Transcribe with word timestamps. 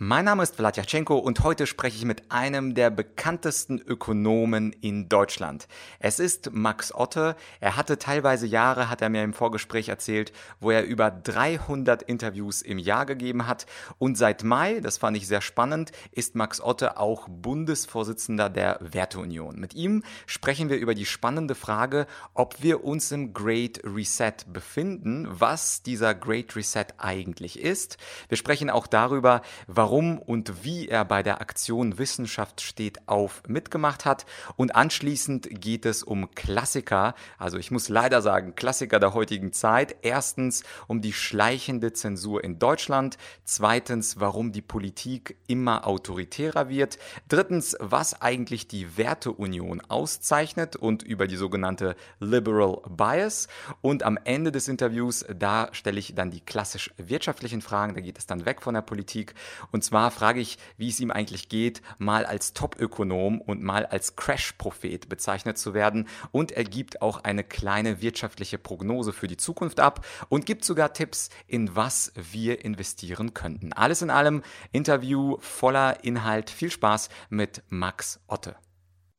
Mein 0.00 0.26
Name 0.26 0.44
ist 0.44 0.54
Vladyachenko 0.54 1.18
und 1.18 1.42
heute 1.42 1.66
spreche 1.66 1.96
ich 1.96 2.04
mit 2.04 2.30
einem 2.30 2.74
der 2.76 2.88
bekanntesten 2.88 3.80
Ökonomen 3.80 4.72
in 4.72 5.08
Deutschland. 5.08 5.66
Es 5.98 6.20
ist 6.20 6.52
Max 6.52 6.94
Otte. 6.94 7.34
Er 7.58 7.76
hatte 7.76 7.98
teilweise 7.98 8.46
Jahre, 8.46 8.90
hat 8.90 9.02
er 9.02 9.08
mir 9.08 9.24
im 9.24 9.32
Vorgespräch 9.32 9.88
erzählt, 9.88 10.30
wo 10.60 10.70
er 10.70 10.84
über 10.84 11.10
300 11.10 12.04
Interviews 12.04 12.62
im 12.62 12.78
Jahr 12.78 13.06
gegeben 13.06 13.48
hat. 13.48 13.66
Und 13.98 14.16
seit 14.16 14.44
Mai, 14.44 14.78
das 14.78 14.98
fand 14.98 15.16
ich 15.16 15.26
sehr 15.26 15.40
spannend, 15.40 15.90
ist 16.12 16.36
Max 16.36 16.60
Otte 16.60 16.96
auch 16.96 17.26
Bundesvorsitzender 17.28 18.50
der 18.50 18.78
Werteunion. 18.80 19.58
Mit 19.58 19.74
ihm 19.74 20.04
sprechen 20.26 20.68
wir 20.68 20.76
über 20.76 20.94
die 20.94 21.06
spannende 21.06 21.56
Frage, 21.56 22.06
ob 22.34 22.62
wir 22.62 22.84
uns 22.84 23.10
im 23.10 23.32
Great 23.32 23.80
Reset 23.82 24.44
befinden, 24.46 25.26
was 25.28 25.82
dieser 25.82 26.14
Great 26.14 26.54
Reset 26.54 26.86
eigentlich 26.98 27.58
ist. 27.58 27.98
Wir 28.28 28.36
sprechen 28.36 28.70
auch 28.70 28.86
darüber, 28.86 29.42
warum 29.66 29.87
warum 29.88 30.18
und 30.18 30.64
wie 30.64 30.86
er 30.86 31.06
bei 31.06 31.22
der 31.22 31.40
Aktion 31.40 31.96
Wissenschaft 31.96 32.60
steht 32.60 33.08
auf 33.08 33.42
mitgemacht 33.48 34.04
hat. 34.04 34.26
Und 34.56 34.76
anschließend 34.76 35.48
geht 35.50 35.86
es 35.86 36.02
um 36.02 36.30
Klassiker, 36.34 37.14
also 37.38 37.56
ich 37.56 37.70
muss 37.70 37.88
leider 37.88 38.20
sagen, 38.20 38.54
Klassiker 38.54 39.00
der 39.00 39.14
heutigen 39.14 39.54
Zeit. 39.54 39.96
Erstens 40.02 40.62
um 40.88 41.00
die 41.00 41.14
schleichende 41.14 41.94
Zensur 41.94 42.44
in 42.44 42.58
Deutschland. 42.58 43.16
Zweitens, 43.44 44.20
warum 44.20 44.52
die 44.52 44.60
Politik 44.60 45.38
immer 45.46 45.86
autoritärer 45.86 46.68
wird. 46.68 46.98
Drittens, 47.28 47.74
was 47.80 48.20
eigentlich 48.20 48.68
die 48.68 48.98
Werteunion 48.98 49.80
auszeichnet 49.80 50.76
und 50.76 51.02
über 51.02 51.26
die 51.26 51.36
sogenannte 51.36 51.96
Liberal 52.20 52.82
Bias. 52.90 53.48
Und 53.80 54.02
am 54.02 54.18
Ende 54.22 54.52
des 54.52 54.68
Interviews, 54.68 55.24
da 55.34 55.70
stelle 55.72 55.98
ich 55.98 56.14
dann 56.14 56.30
die 56.30 56.42
klassisch 56.42 56.90
wirtschaftlichen 56.98 57.62
Fragen, 57.62 57.94
da 57.94 58.02
geht 58.02 58.18
es 58.18 58.26
dann 58.26 58.44
weg 58.44 58.60
von 58.60 58.74
der 58.74 58.82
Politik. 58.82 59.34
Und 59.77 59.77
und 59.78 59.82
zwar 59.82 60.10
frage 60.10 60.40
ich, 60.40 60.58
wie 60.76 60.88
es 60.88 60.98
ihm 60.98 61.12
eigentlich 61.12 61.48
geht, 61.48 61.82
mal 61.98 62.26
als 62.26 62.52
Top-Ökonom 62.52 63.40
und 63.40 63.62
mal 63.62 63.86
als 63.86 64.16
Crash-Prophet 64.16 65.08
bezeichnet 65.08 65.56
zu 65.56 65.72
werden. 65.72 66.08
Und 66.32 66.50
er 66.50 66.64
gibt 66.64 67.00
auch 67.00 67.22
eine 67.22 67.44
kleine 67.44 68.02
wirtschaftliche 68.02 68.58
Prognose 68.58 69.12
für 69.12 69.28
die 69.28 69.36
Zukunft 69.36 69.78
ab 69.78 70.04
und 70.28 70.46
gibt 70.46 70.64
sogar 70.64 70.94
Tipps, 70.94 71.30
in 71.46 71.76
was 71.76 72.12
wir 72.16 72.64
investieren 72.64 73.34
könnten. 73.34 73.72
Alles 73.72 74.02
in 74.02 74.10
allem 74.10 74.42
Interview 74.72 75.36
voller 75.38 76.02
Inhalt. 76.02 76.50
Viel 76.50 76.72
Spaß 76.72 77.08
mit 77.30 77.62
Max 77.68 78.18
Otte. 78.26 78.56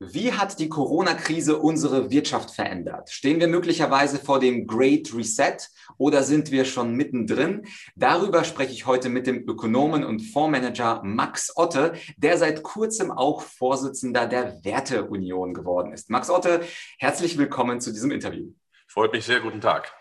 Wie 0.02 0.32
hat 0.32 0.60
die 0.60 0.70
Corona-Krise 0.70 1.60
unsere 1.60 2.10
Wirtschaft 2.10 2.52
verändert? 2.52 3.10
Stehen 3.10 3.42
wir 3.42 3.50
möglicherweise 3.50 4.18
vor 4.18 4.40
dem 4.40 4.66
Great 4.66 5.14
Reset 5.14 5.58
oder 5.98 6.24
sind 6.24 6.52
wir 6.52 6.64
schon 6.64 6.96
mittendrin? 6.96 7.68
Darüber 7.98 8.46
spreche 8.46 8.72
ich 8.72 8.86
heute 8.86 9.10
mit 9.10 9.28
dem 9.28 9.46
Ökonomen 9.46 10.06
und 10.06 10.22
Fondsmanager 10.22 11.02
Max 11.04 11.52
Otte, 11.58 11.96
der 12.16 12.38
seit 12.38 12.64
kurzem 12.64 13.12
auch 13.12 13.42
Vorsitzender 13.42 14.26
der 14.26 14.64
Werteunion 14.64 15.54
geworden 15.54 15.92
ist. 15.92 16.10
Max 16.10 16.30
Otte, 16.30 16.62
herzlich 16.98 17.38
willkommen 17.38 17.82
zu 17.82 17.92
diesem 17.92 18.12
Interview. 18.12 18.54
Freut 18.88 19.12
mich 19.12 19.26
sehr. 19.26 19.42
Guten 19.42 19.60
Tag. 19.60 19.99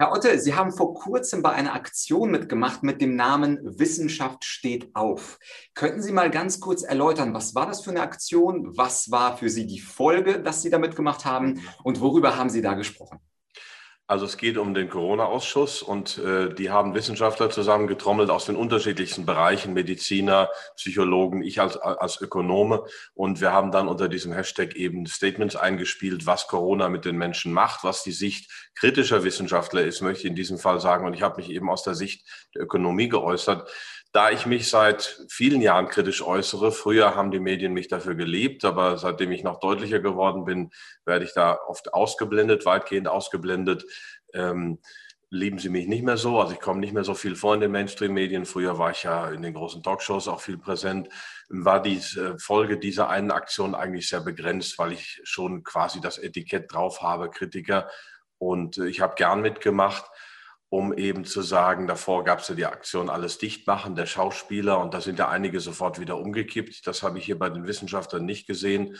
Herr 0.00 0.12
Otte, 0.12 0.38
Sie 0.40 0.54
haben 0.54 0.72
vor 0.72 0.94
kurzem 0.94 1.42
bei 1.42 1.50
einer 1.50 1.74
Aktion 1.74 2.30
mitgemacht 2.30 2.82
mit 2.82 3.02
dem 3.02 3.16
Namen 3.16 3.58
Wissenschaft 3.78 4.46
steht 4.46 4.96
auf. 4.96 5.38
Könnten 5.74 6.00
Sie 6.00 6.10
mal 6.10 6.30
ganz 6.30 6.58
kurz 6.58 6.82
erläutern, 6.82 7.34
was 7.34 7.54
war 7.54 7.66
das 7.66 7.82
für 7.82 7.90
eine 7.90 8.00
Aktion? 8.00 8.78
Was 8.78 9.10
war 9.10 9.36
für 9.36 9.50
Sie 9.50 9.66
die 9.66 9.78
Folge, 9.78 10.40
dass 10.40 10.62
Sie 10.62 10.70
da 10.70 10.78
mitgemacht 10.78 11.26
haben? 11.26 11.60
Und 11.84 12.00
worüber 12.00 12.38
haben 12.38 12.48
Sie 12.48 12.62
da 12.62 12.72
gesprochen? 12.72 13.18
Also 14.10 14.24
es 14.24 14.36
geht 14.36 14.58
um 14.58 14.74
den 14.74 14.88
Corona-Ausschuss 14.88 15.82
und 15.82 16.18
äh, 16.18 16.52
die 16.52 16.70
haben 16.70 16.96
Wissenschaftler 16.96 17.48
zusammengetrommelt 17.48 18.28
aus 18.28 18.44
den 18.44 18.56
unterschiedlichsten 18.56 19.24
Bereichen, 19.24 19.72
Mediziner, 19.72 20.50
Psychologen, 20.74 21.44
ich 21.44 21.60
als, 21.60 21.76
als 21.76 22.20
Ökonome. 22.20 22.82
Und 23.14 23.40
wir 23.40 23.52
haben 23.52 23.70
dann 23.70 23.86
unter 23.86 24.08
diesem 24.08 24.32
Hashtag 24.32 24.74
eben 24.74 25.06
Statements 25.06 25.54
eingespielt, 25.54 26.26
was 26.26 26.48
Corona 26.48 26.88
mit 26.88 27.04
den 27.04 27.18
Menschen 27.18 27.52
macht, 27.52 27.84
was 27.84 28.02
die 28.02 28.10
Sicht 28.10 28.50
kritischer 28.74 29.22
Wissenschaftler 29.22 29.82
ist, 29.82 30.00
möchte 30.00 30.24
ich 30.24 30.30
in 30.30 30.34
diesem 30.34 30.58
Fall 30.58 30.80
sagen. 30.80 31.06
Und 31.06 31.14
ich 31.14 31.22
habe 31.22 31.36
mich 31.36 31.48
eben 31.48 31.70
aus 31.70 31.84
der 31.84 31.94
Sicht 31.94 32.26
der 32.56 32.62
Ökonomie 32.62 33.08
geäußert 33.08 33.70
da 34.12 34.30
ich 34.30 34.44
mich 34.46 34.68
seit 34.68 35.24
vielen 35.28 35.60
Jahren 35.60 35.88
kritisch 35.88 36.22
äußere, 36.22 36.72
früher 36.72 37.14
haben 37.14 37.30
die 37.30 37.38
Medien 37.38 37.72
mich 37.72 37.88
dafür 37.88 38.14
geliebt, 38.16 38.64
aber 38.64 38.98
seitdem 38.98 39.30
ich 39.30 39.44
noch 39.44 39.60
deutlicher 39.60 40.00
geworden 40.00 40.44
bin, 40.44 40.70
werde 41.04 41.24
ich 41.24 41.32
da 41.32 41.58
oft 41.66 41.94
ausgeblendet, 41.94 42.66
weitgehend 42.66 43.06
ausgeblendet. 43.06 43.84
Ähm, 44.34 44.78
lieben 45.32 45.60
sie 45.60 45.68
mich 45.68 45.86
nicht 45.86 46.02
mehr 46.02 46.16
so. 46.16 46.40
Also 46.40 46.54
ich 46.54 46.60
komme 46.60 46.80
nicht 46.80 46.92
mehr 46.92 47.04
so 47.04 47.14
viel 47.14 47.36
vor 47.36 47.54
in 47.54 47.60
den 47.60 47.70
Mainstream-Medien. 47.70 48.46
Früher 48.46 48.78
war 48.78 48.90
ich 48.90 49.04
ja 49.04 49.30
in 49.30 49.42
den 49.42 49.54
großen 49.54 49.82
Talkshows 49.82 50.26
auch 50.26 50.40
viel 50.40 50.58
präsent. 50.58 51.08
War 51.48 51.80
die 51.80 51.98
äh, 51.98 52.36
Folge 52.38 52.78
dieser 52.78 53.08
einen 53.08 53.30
Aktion 53.30 53.76
eigentlich 53.76 54.08
sehr 54.08 54.20
begrenzt, 54.20 54.76
weil 54.78 54.92
ich 54.92 55.20
schon 55.22 55.62
quasi 55.62 56.00
das 56.00 56.18
Etikett 56.18 56.72
drauf 56.72 57.00
habe, 57.00 57.30
Kritiker. 57.30 57.88
Und 58.38 58.78
äh, 58.78 58.86
ich 58.86 59.00
habe 59.00 59.14
gern 59.14 59.40
mitgemacht 59.40 60.04
um 60.70 60.92
eben 60.92 61.24
zu 61.24 61.42
sagen, 61.42 61.88
davor 61.88 62.24
gab 62.24 62.38
es 62.38 62.48
ja 62.48 62.54
die 62.54 62.64
Aktion 62.64 63.10
Alles 63.10 63.38
dicht 63.38 63.66
machen 63.66 63.96
der 63.96 64.06
Schauspieler 64.06 64.78
und 64.78 64.94
da 64.94 65.00
sind 65.00 65.18
ja 65.18 65.28
einige 65.28 65.58
sofort 65.58 66.00
wieder 66.00 66.16
umgekippt. 66.16 66.86
Das 66.86 67.02
habe 67.02 67.18
ich 67.18 67.24
hier 67.24 67.38
bei 67.38 67.50
den 67.50 67.66
Wissenschaftlern 67.66 68.24
nicht 68.24 68.46
gesehen. 68.46 68.96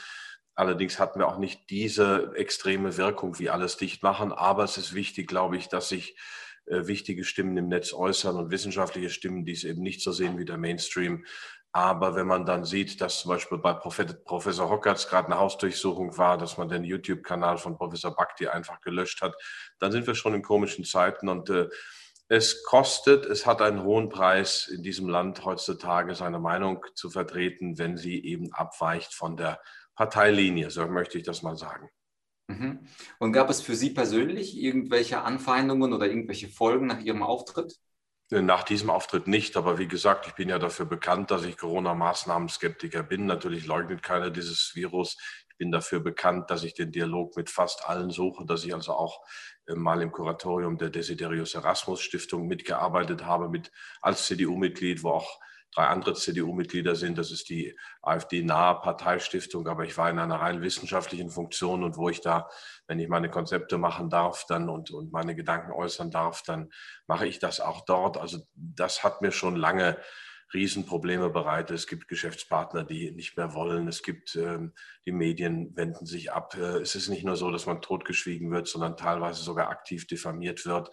Allerdings 0.56 0.98
hatten 0.98 1.20
wir 1.20 1.28
auch 1.28 1.38
nicht 1.38 1.70
diese 1.70 2.32
extreme 2.34 2.96
Wirkung 2.96 3.38
wie 3.38 3.50
Alles 3.50 3.76
dicht 3.76 4.02
machen. 4.02 4.32
Aber 4.32 4.64
es 4.64 4.76
ist 4.78 4.94
wichtig, 4.94 5.28
glaube 5.28 5.56
ich, 5.56 5.68
dass 5.68 5.88
sich 5.88 6.18
äh, 6.66 6.88
wichtige 6.88 7.24
Stimmen 7.24 7.56
im 7.56 7.68
Netz 7.68 7.92
äußern 7.92 8.36
und 8.36 8.50
wissenschaftliche 8.50 9.08
Stimmen, 9.08 9.44
die 9.44 9.52
es 9.52 9.62
eben 9.62 9.82
nicht 9.82 10.02
so 10.02 10.10
sehen 10.10 10.38
wie 10.38 10.44
der 10.44 10.58
Mainstream, 10.58 11.24
aber 11.72 12.16
wenn 12.16 12.26
man 12.26 12.46
dann 12.46 12.64
sieht, 12.64 13.00
dass 13.00 13.20
zum 13.20 13.30
Beispiel 13.30 13.58
bei 13.58 13.72
Professor 13.72 14.68
Hockertz 14.68 15.08
gerade 15.08 15.26
eine 15.26 15.38
Hausdurchsuchung 15.38 16.16
war, 16.18 16.36
dass 16.36 16.56
man 16.56 16.68
den 16.68 16.84
YouTube-Kanal 16.84 17.58
von 17.58 17.76
Professor 17.76 18.14
Bhakti 18.14 18.48
einfach 18.48 18.80
gelöscht 18.80 19.22
hat, 19.22 19.36
dann 19.78 19.92
sind 19.92 20.06
wir 20.06 20.14
schon 20.14 20.34
in 20.34 20.42
komischen 20.42 20.84
Zeiten 20.84 21.28
und 21.28 21.48
äh, 21.50 21.68
es 22.28 22.62
kostet, 22.62 23.26
es 23.26 23.44
hat 23.44 23.60
einen 23.60 23.82
hohen 23.82 24.08
Preis 24.08 24.68
in 24.68 24.84
diesem 24.84 25.08
Land 25.08 25.44
heutzutage 25.44 26.14
seine 26.14 26.38
Meinung 26.38 26.84
zu 26.94 27.10
vertreten, 27.10 27.76
wenn 27.76 27.96
sie 27.96 28.24
eben 28.24 28.52
abweicht 28.52 29.14
von 29.14 29.36
der 29.36 29.60
Parteilinie, 29.96 30.70
so 30.70 30.86
möchte 30.86 31.18
ich 31.18 31.24
das 31.24 31.42
mal 31.42 31.56
sagen. 31.56 31.90
Mhm. 32.46 32.86
Und 33.18 33.32
gab 33.32 33.50
es 33.50 33.60
für 33.60 33.74
Sie 33.74 33.90
persönlich 33.90 34.56
irgendwelche 34.56 35.22
Anfeindungen 35.22 35.92
oder 35.92 36.06
irgendwelche 36.06 36.48
Folgen 36.48 36.86
nach 36.86 37.00
Ihrem 37.00 37.22
Auftritt? 37.22 37.78
Nach 38.32 38.62
diesem 38.62 38.90
Auftritt 38.90 39.26
nicht, 39.26 39.56
aber 39.56 39.78
wie 39.78 39.88
gesagt, 39.88 40.28
ich 40.28 40.34
bin 40.34 40.48
ja 40.48 40.60
dafür 40.60 40.86
bekannt, 40.86 41.32
dass 41.32 41.44
ich 41.44 41.56
Corona-Maßnahmen-Skeptiker 41.56 43.02
bin. 43.02 43.26
Natürlich 43.26 43.66
leugnet 43.66 44.04
keiner 44.04 44.30
dieses 44.30 44.70
Virus. 44.76 45.16
Ich 45.48 45.56
bin 45.56 45.72
dafür 45.72 45.98
bekannt, 45.98 46.48
dass 46.48 46.62
ich 46.62 46.74
den 46.74 46.92
Dialog 46.92 47.36
mit 47.36 47.50
fast 47.50 47.88
allen 47.88 48.10
suche, 48.10 48.46
dass 48.46 48.64
ich 48.64 48.72
also 48.72 48.92
auch 48.92 49.24
äh, 49.66 49.74
mal 49.74 50.00
im 50.00 50.12
Kuratorium 50.12 50.78
der 50.78 50.90
Desiderius 50.90 51.54
Erasmus 51.54 52.02
Stiftung 52.02 52.46
mitgearbeitet 52.46 53.24
habe, 53.24 53.48
mit 53.48 53.72
als 54.00 54.26
CDU-Mitglied, 54.26 55.02
wo 55.02 55.10
auch 55.10 55.40
drei 55.74 55.86
andere 55.86 56.14
CDU-Mitglieder 56.14 56.96
sind. 56.96 57.18
Das 57.18 57.30
ist 57.30 57.48
die 57.48 57.76
AfD-nahe 58.02 58.80
Parteistiftung, 58.80 59.68
aber 59.68 59.84
ich 59.84 59.96
war 59.96 60.10
in 60.10 60.18
einer 60.18 60.40
rein 60.40 60.62
wissenschaftlichen 60.62 61.30
Funktion 61.30 61.84
und 61.84 61.96
wo 61.96 62.08
ich 62.08 62.20
da, 62.20 62.48
wenn 62.86 62.98
ich 62.98 63.08
meine 63.08 63.30
Konzepte 63.30 63.78
machen 63.78 64.10
darf 64.10 64.46
dann 64.48 64.68
und, 64.68 64.90
und 64.90 65.12
meine 65.12 65.34
Gedanken 65.34 65.72
äußern 65.72 66.10
darf, 66.10 66.42
dann 66.42 66.70
mache 67.06 67.26
ich 67.26 67.38
das 67.38 67.60
auch 67.60 67.84
dort. 67.84 68.16
Also 68.16 68.38
das 68.54 69.04
hat 69.04 69.22
mir 69.22 69.32
schon 69.32 69.56
lange 69.56 69.96
Riesenprobleme 70.52 71.30
bereitet. 71.30 71.76
Es 71.76 71.86
gibt 71.86 72.08
Geschäftspartner, 72.08 72.84
die 72.84 73.12
nicht 73.12 73.36
mehr 73.36 73.54
wollen. 73.54 73.86
Es 73.86 74.02
gibt, 74.02 74.34
ähm, 74.36 74.72
die 75.06 75.12
Medien 75.12 75.76
wenden 75.76 76.06
sich 76.06 76.32
ab. 76.32 76.56
Äh, 76.56 76.78
es 76.80 76.94
ist 76.94 77.08
nicht 77.08 77.24
nur 77.24 77.36
so, 77.36 77.50
dass 77.50 77.66
man 77.66 77.80
totgeschwiegen 77.80 78.50
wird, 78.50 78.66
sondern 78.66 78.96
teilweise 78.96 79.42
sogar 79.42 79.68
aktiv 79.68 80.06
diffamiert 80.06 80.66
wird. 80.66 80.90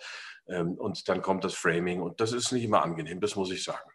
Ähm, 0.47 0.73
und 0.73 1.09
dann 1.09 1.21
kommt 1.21 1.43
das 1.43 1.55
Framing 1.55 2.01
und 2.01 2.21
das 2.21 2.33
ist 2.33 2.51
nicht 2.51 2.63
immer 2.63 2.83
angenehm, 2.83 3.19
das 3.19 3.35
muss 3.35 3.51
ich 3.51 3.63
sagen. 3.63 3.89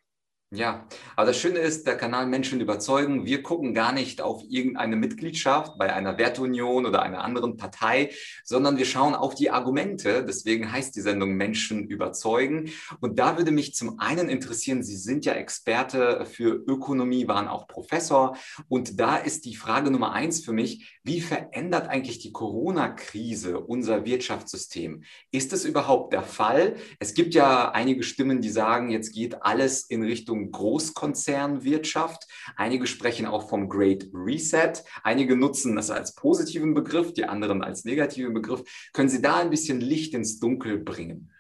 Ja, 0.55 0.87
aber 1.17 1.29
das 1.29 1.39
Schöne 1.39 1.61
ist, 1.61 1.87
der 1.87 1.97
Kanal 1.97 2.27
Menschen 2.27 2.61
überzeugen. 2.61 3.25
Wir 3.25 3.43
gucken 3.43 3.73
gar 3.73 3.91
nicht 3.91 4.21
auf 4.21 4.43
irgendeine 4.47 4.97
Mitgliedschaft 4.97 5.79
bei 5.79 5.95
einer 5.95 6.19
Wertunion 6.19 6.85
oder 6.85 7.01
einer 7.01 7.25
anderen 7.25 7.57
Partei, 7.57 8.11
sondern 8.45 8.77
wir 8.77 8.85
schauen 8.85 9.15
auf 9.15 9.35
die 9.35 9.49
Argumente. 9.49 10.27
Deswegen 10.27 10.71
heißt 10.71 10.95
die 10.95 11.01
Sendung 11.01 11.37
Menschen 11.37 11.89
überzeugen. 11.89 12.71
Und 13.01 13.19
da 13.19 13.39
würde 13.39 13.51
mich 13.51 13.75
zum 13.75 13.99
einen 13.99 14.29
interessieren, 14.29 14.83
Sie 14.83 14.97
sind 14.97 15.25
ja 15.25 15.33
Experte 15.33 16.27
für 16.27 16.51
Ökonomie, 16.67 17.29
waren 17.29 17.49
auch 17.49 17.67
Professor. 17.67 18.37
Und 18.69 19.01
da 19.01 19.17
ist 19.17 19.47
die 19.47 19.57
Frage 19.57 19.91
Nummer 19.91 20.13
eins 20.13 20.45
für 20.45 20.53
mich, 20.53 21.01
wie 21.03 21.23
verändert 21.23 21.89
eigentlich 21.89 22.19
die 22.19 22.33
Corona-Krise 22.33 23.59
unser 23.59 24.05
Wirtschaftssystem? 24.05 25.03
Ist 25.31 25.55
es 25.55 25.65
überhaupt 25.65 26.13
der 26.13 26.23
Fall? 26.23 26.77
Es 26.99 27.15
gibt 27.15 27.33
ja 27.33 27.71
einige 27.71 28.03
Stimmen, 28.03 28.43
die 28.43 28.51
sagen, 28.51 28.91
jetzt 28.91 29.15
geht 29.15 29.43
alles 29.43 29.85
in 29.85 30.03
Richtung 30.03 30.42
Großkonzernwirtschaft. 30.51 32.25
Einige 32.57 32.87
sprechen 32.87 33.27
auch 33.27 33.49
vom 33.49 33.69
Great 33.69 34.09
Reset. 34.13 34.73
Einige 35.03 35.37
nutzen 35.37 35.77
das 35.77 35.91
als 35.91 36.15
positiven 36.15 36.75
Begriff, 36.75 37.13
die 37.13 37.27
anderen 37.27 37.63
als 37.63 37.85
negativen 37.85 38.35
Begriff. 38.35 38.63
Können 38.93 39.09
Sie 39.09 39.23
da 39.23 39.37
ein 39.37 39.51
bisschen 39.51 39.81
Licht 39.81 40.15
ins 40.15 40.41
Dunkel 40.41 40.79
bringen? 40.79 41.33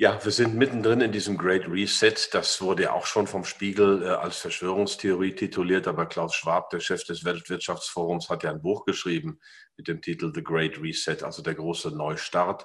Ja, 0.00 0.18
wir 0.24 0.32
sind 0.32 0.54
mittendrin 0.54 1.02
in 1.02 1.12
diesem 1.12 1.36
Great 1.36 1.68
Reset. 1.68 2.14
Das 2.32 2.62
wurde 2.62 2.84
ja 2.84 2.92
auch 2.92 3.04
schon 3.04 3.26
vom 3.26 3.44
Spiegel 3.44 4.02
äh, 4.02 4.06
als 4.06 4.38
Verschwörungstheorie 4.38 5.34
tituliert, 5.34 5.86
aber 5.86 6.06
Klaus 6.06 6.34
Schwab, 6.34 6.70
der 6.70 6.80
Chef 6.80 7.04
des 7.04 7.22
Weltwirtschaftsforums, 7.22 8.30
hat 8.30 8.42
ja 8.42 8.50
ein 8.50 8.62
Buch 8.62 8.86
geschrieben 8.86 9.40
mit 9.76 9.88
dem 9.88 10.00
Titel 10.00 10.32
The 10.34 10.42
Great 10.42 10.80
Reset, 10.80 11.22
also 11.22 11.42
der 11.42 11.54
große 11.54 11.90
Neustart. 11.90 12.64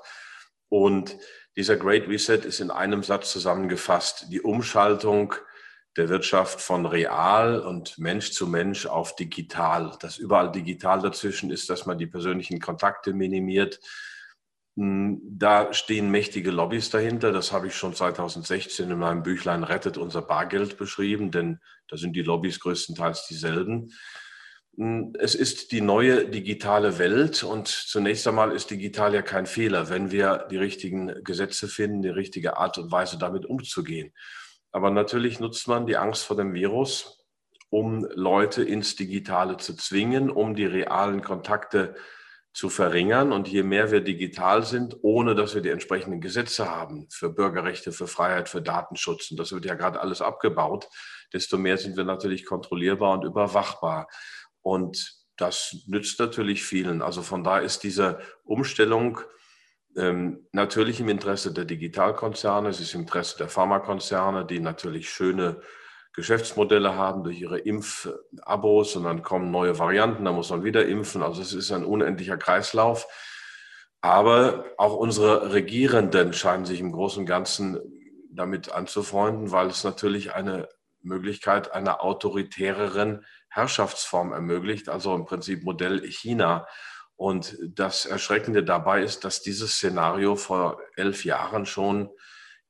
Und 0.69 1.17
dieser 1.57 1.75
Great 1.75 2.07
Reset 2.07 2.38
ist 2.38 2.62
in 2.62 2.71
einem 2.71 3.03
Satz 3.03 3.33
zusammengefasst, 3.33 4.27
die 4.31 4.39
Umschaltung 4.39 5.35
der 5.97 6.09
Wirtschaft 6.09 6.59
von 6.62 6.86
real 6.86 7.59
und 7.59 7.97
Mensch 7.97 8.31
zu 8.31 8.47
Mensch 8.47 8.86
auf 8.86 9.15
digital. 9.15 9.97
Dass 10.00 10.18
überall 10.18 10.51
digital 10.51 11.01
dazwischen 11.01 11.51
ist, 11.51 11.69
dass 11.69 11.86
man 11.86 11.97
die 11.97 12.07
persönlichen 12.07 12.59
Kontakte 12.59 13.13
minimiert, 13.13 13.80
hm, 14.77 15.21
da 15.24 15.74
stehen 15.74 16.12
mächtige 16.12 16.51
Lobbys 16.51 16.89
dahinter. 16.89 17.31
Das 17.31 17.51
habe 17.51 17.68
ich 17.68 17.75
schon 17.75 17.94
2016 17.94 18.92
in 18.92 19.00
meinem 19.00 19.24
Büchlein 19.24 19.63
Rettet 19.63 19.97
unser 19.97 20.21
Bargeld 20.21 20.77
beschrieben, 20.77 21.31
denn 21.31 21.59
da 21.88 21.95
sind 21.98 22.13
die 22.13 22.24
Lobbys 22.24 22.59
größtenteils 22.59 23.27
dieselben. 23.27 23.94
Hm, 24.77 25.13
es 25.18 25.33
ist 25.33 25.71
die 25.71 25.80
neue 25.80 26.27
digitale 26.27 26.98
Welt 26.98 27.44
und 27.44 27.69
zunächst 27.69 28.27
einmal 28.27 28.51
ist 28.51 28.69
digital 28.69 29.13
ja 29.13 29.21
kein 29.21 29.45
Fehler, 29.45 29.89
wenn 29.89 30.12
wir 30.12 30.45
die 30.51 30.57
richtigen 30.57 31.24
Gesetze 31.24 31.69
finden, 31.69 32.01
die 32.01 32.09
richtige 32.09 32.57
Art 32.57 32.77
und 32.77 32.91
Weise 32.91 33.18
damit 33.18 33.45
umzugehen. 33.45 34.12
Aber 34.75 34.92
natürlich 34.92 35.39
nutzt 35.39 35.69
man 35.69 35.86
die 35.86 35.95
Angst 35.95 36.25
vor 36.25 36.36
dem 36.36 36.54
Virus, 36.54 37.25
um 37.69 38.06
Leute 38.13 38.62
ins 38.62 38.98
Digitale 38.98 39.56
zu 39.56 39.74
zwingen, 39.74 40.30
um 40.30 40.54
die 40.54 40.66
realen 40.66 41.22
Kontakte 41.22 41.95
zu 42.51 42.68
verringern. 42.68 43.31
Und 43.31 43.48
je 43.48 43.63
mehr 43.63 43.92
wir 43.92 44.01
digital 44.01 44.63
sind, 44.66 44.98
ohne 45.01 45.33
dass 45.33 45.56
wir 45.56 45.62
die 45.62 45.69
entsprechenden 45.69 46.19
Gesetze 46.19 46.69
haben 46.69 47.07
für 47.10 47.30
Bürgerrechte, 47.30 47.94
für 47.94 48.07
Freiheit, 48.07 48.50
für 48.50 48.62
Datenschutz, 48.62 49.31
und 49.31 49.39
das 49.39 49.54
wird 49.54 49.63
ja 49.63 49.75
gerade 49.75 50.01
alles 50.01 50.22
abgebaut, 50.22 50.89
desto 51.31 51.57
mehr 51.57 51.77
sind 51.77 51.95
wir 51.95 52.04
natürlich 52.04 52.45
kontrollierbar 52.45 53.13
und 53.13 53.24
überwachbar. 53.24 54.10
Und 54.62 55.16
das 55.38 55.86
nützt 55.88 56.19
natürlich 56.19 56.66
vielen. 56.66 57.01
Also 57.01 57.22
von 57.22 57.45
da 57.45 57.60
ist 57.60 57.83
diese 57.83 58.19
Umstellung 58.44 59.22
ähm, 59.95 60.47
natürlich 60.51 61.00
im 61.00 61.09
Interesse 61.09 61.53
der 61.53 61.65
Digitalkonzerne, 61.65 62.69
es 62.69 62.80
ist 62.80 62.94
im 62.94 63.01
Interesse 63.01 63.38
der 63.38 63.50
Pharmakonzerne, 63.50 64.45
die 64.45 64.59
natürlich 64.59 65.09
schöne 65.09 65.62
Geschäftsmodelle 66.13 66.95
haben 66.95 67.24
durch 67.24 67.42
ihre 67.42 67.59
Impfabos 67.59 68.95
und 68.95 69.03
dann 69.03 69.21
kommen 69.21 69.51
neue 69.51 69.77
Varianten, 69.80 70.25
da 70.25 70.31
muss 70.31 70.50
man 70.50 70.63
wieder 70.63 70.86
impfen. 70.86 71.21
Also 71.21 71.42
es 71.42 71.53
ist 71.53 71.71
ein 71.71 71.83
unendlicher 71.83 72.38
Kreislauf. 72.38 73.07
Aber 74.01 74.65
auch 74.77 74.95
unsere 74.95 75.51
Regierenden 75.53 76.31
scheinen 76.31 76.65
sich 76.65 76.80
im 76.80 76.91
Großen 76.91 77.21
und 77.21 77.25
Ganzen 77.25 77.80
damit 78.30 78.71
anzufreunden, 78.71 79.51
weil 79.51 79.68
es 79.68 79.83
natürlich 79.83 80.33
eine 80.33 80.69
Möglichkeit 81.01 81.74
einer 81.74 82.01
autoritäreren 82.03 83.25
Herrschaftsform 83.50 84.31
ermöglicht, 84.31 84.89
also 84.89 85.15
im 85.15 85.25
Prinzip 85.25 85.63
Modell 85.63 86.06
China. 86.07 86.68
Und 87.15 87.57
das 87.62 88.06
Erschreckende 88.06 88.63
dabei 88.63 89.01
ist, 89.01 89.23
dass 89.23 89.41
dieses 89.41 89.75
Szenario 89.75 90.35
vor 90.35 90.79
elf 90.95 91.23
Jahren 91.23 91.65
schon 91.65 92.09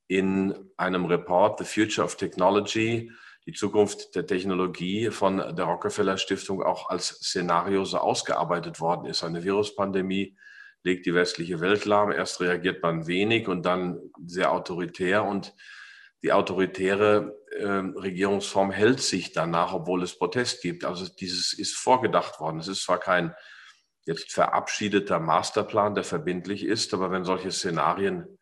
in 0.08 0.54
einem 0.78 1.06
Report, 1.06 1.58
The 1.58 1.66
Future 1.66 2.06
of 2.06 2.16
Technology, 2.16 3.12
die 3.48 3.54
Zukunft 3.54 4.16
der 4.16 4.26
Technologie 4.26 5.10
von 5.12 5.38
der 5.38 5.66
Rockefeller 5.66 6.18
Stiftung 6.18 6.64
auch 6.64 6.90
als 6.90 7.08
Szenario 7.08 7.86
so 7.86 7.98
ausgearbeitet 7.98 8.80
worden 8.80 9.06
ist. 9.06 9.24
Eine 9.24 9.44
Viruspandemie 9.44 10.36
legt 10.84 11.06
die 11.06 11.14
westliche 11.14 11.60
Welt 11.60 11.86
lahm. 11.86 12.12
Erst 12.12 12.42
reagiert 12.42 12.82
man 12.82 13.08
wenig 13.08 13.48
und 13.48 13.64
dann 13.64 14.00
sehr 14.26 14.52
autoritär 14.52 15.24
und 15.24 15.54
die 16.24 16.32
autoritäre 16.32 17.36
äh, 17.52 17.66
Regierungsform 17.66 18.72
hält 18.72 19.00
sich 19.00 19.32
danach, 19.32 19.74
obwohl 19.74 20.02
es 20.02 20.18
Protest 20.18 20.62
gibt. 20.62 20.84
Also 20.84 21.08
dieses 21.08 21.54
ist 21.54 21.76
vorgedacht 21.76 22.40
worden. 22.40 22.60
Es 22.60 22.68
ist 22.68 22.84
zwar 22.84 23.00
kein 23.00 23.36
jetzt 24.06 24.32
verabschiedeter 24.32 25.20
Masterplan, 25.20 25.96
der 25.96 26.04
verbindlich 26.04 26.64
ist, 26.64 26.94
aber 26.94 27.12
wenn 27.12 27.26
solche 27.26 27.52
Szenarien 27.52 28.38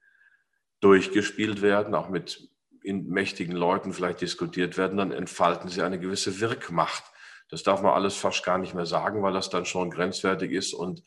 durchgespielt 0.82 1.62
werden, 1.62 1.96
auch 1.96 2.10
mit 2.10 2.50
in 2.84 3.08
mächtigen 3.08 3.56
Leuten 3.56 3.94
vielleicht 3.94 4.22
diskutiert 4.22 4.78
werden, 4.78 4.98
dann 4.98 5.12
entfalten 5.14 5.70
sie 5.70 5.82
eine 5.82 6.00
gewisse 6.00 6.42
Wirkmacht. 6.42 7.04
Das 7.50 7.64
darf 7.64 7.82
man 7.82 7.94
alles 7.94 8.16
fast 8.16 8.44
gar 8.44 8.58
nicht 8.58 8.74
mehr 8.74 8.86
sagen, 8.86 9.24
weil 9.24 9.34
das 9.34 9.50
dann 9.50 9.66
schon 9.66 9.90
grenzwertig 9.90 10.52
ist 10.52 10.74
und 10.74 11.04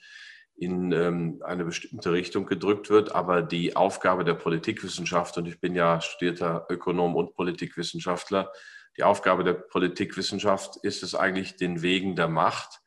in 0.57 0.91
ähm, 0.93 1.43
eine 1.45 1.67
bestimmte 1.67 2.13
Richtung 2.13 2.47
gedrückt 2.47 2.89
wird. 2.89 3.15
Aber 3.15 3.43
die 3.43 3.77
Aufgabe 3.77 4.25
der 4.25 4.35
Politikwissenschaft, 4.35 5.37
und 5.37 5.47
ich 5.47 5.61
bin 5.61 5.75
ja 5.75 6.01
studierter 6.01 6.67
Ökonom 6.71 7.15
und 7.15 7.35
Politikwissenschaftler, 7.35 8.51
die 8.97 9.03
Aufgabe 9.03 9.45
der 9.45 9.53
Politikwissenschaft 9.53 10.77
ist 10.83 11.03
es 11.03 11.15
eigentlich, 11.15 11.57
den 11.57 11.83
Wegen 11.83 12.17
der 12.17 12.29
Macht 12.29 12.81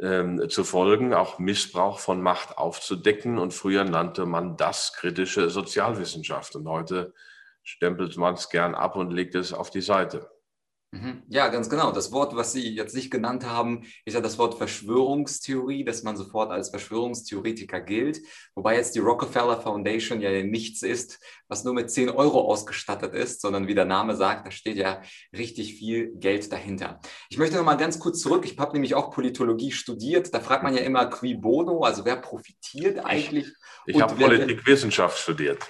ähm, 0.00 0.48
zu 0.48 0.64
folgen, 0.64 1.14
auch 1.14 1.38
Missbrauch 1.38 1.98
von 1.98 2.22
Macht 2.22 2.58
aufzudecken. 2.58 3.38
Und 3.38 3.54
früher 3.54 3.84
nannte 3.84 4.26
man 4.26 4.56
das 4.56 4.92
kritische 4.92 5.50
Sozialwissenschaft. 5.50 6.56
Und 6.56 6.68
heute 6.68 7.14
stempelt 7.62 8.16
man 8.16 8.34
es 8.34 8.48
gern 8.48 8.74
ab 8.74 8.96
und 8.96 9.10
legt 9.10 9.34
es 9.34 9.52
auf 9.52 9.70
die 9.70 9.80
Seite. 9.80 10.30
Mhm. 10.92 11.22
Ja, 11.28 11.48
ganz 11.48 11.68
genau. 11.68 11.90
Das 11.90 12.12
Wort, 12.12 12.36
was 12.36 12.52
Sie 12.52 12.74
jetzt 12.74 12.94
nicht 12.94 13.10
genannt 13.10 13.44
haben, 13.44 13.82
ist 14.04 14.14
ja 14.14 14.20
das 14.20 14.38
Wort 14.38 14.56
Verschwörungstheorie, 14.56 15.84
dass 15.84 16.04
man 16.04 16.16
sofort 16.16 16.52
als 16.52 16.70
Verschwörungstheoretiker 16.70 17.80
gilt. 17.80 18.20
Wobei 18.54 18.76
jetzt 18.76 18.94
die 18.94 19.00
Rockefeller 19.00 19.60
Foundation 19.60 20.20
ja 20.20 20.30
nichts 20.42 20.82
ist, 20.82 21.18
was 21.48 21.64
nur 21.64 21.74
mit 21.74 21.90
10 21.90 22.10
Euro 22.10 22.40
ausgestattet 22.40 23.14
ist, 23.14 23.40
sondern 23.40 23.66
wie 23.66 23.74
der 23.74 23.84
Name 23.84 24.14
sagt, 24.14 24.46
da 24.46 24.50
steht 24.50 24.76
ja 24.76 25.02
richtig 25.36 25.74
viel 25.74 26.12
Geld 26.14 26.52
dahinter. 26.52 27.00
Ich 27.30 27.38
möchte 27.38 27.56
noch 27.56 27.64
mal 27.64 27.74
ganz 27.74 27.98
kurz 27.98 28.20
zurück. 28.20 28.44
Ich 28.44 28.56
habe 28.58 28.72
nämlich 28.72 28.94
auch 28.94 29.10
Politologie 29.10 29.72
studiert. 29.72 30.32
Da 30.32 30.40
fragt 30.40 30.62
man 30.62 30.74
ja 30.74 30.82
immer 30.82 31.10
qui 31.10 31.34
bono, 31.34 31.80
also 31.80 32.04
wer 32.04 32.16
profitiert 32.16 33.04
eigentlich? 33.04 33.48
Ich, 33.86 33.96
ich 33.96 34.00
habe 34.00 34.14
Politikwissenschaft 34.14 35.18
studiert. 35.18 35.66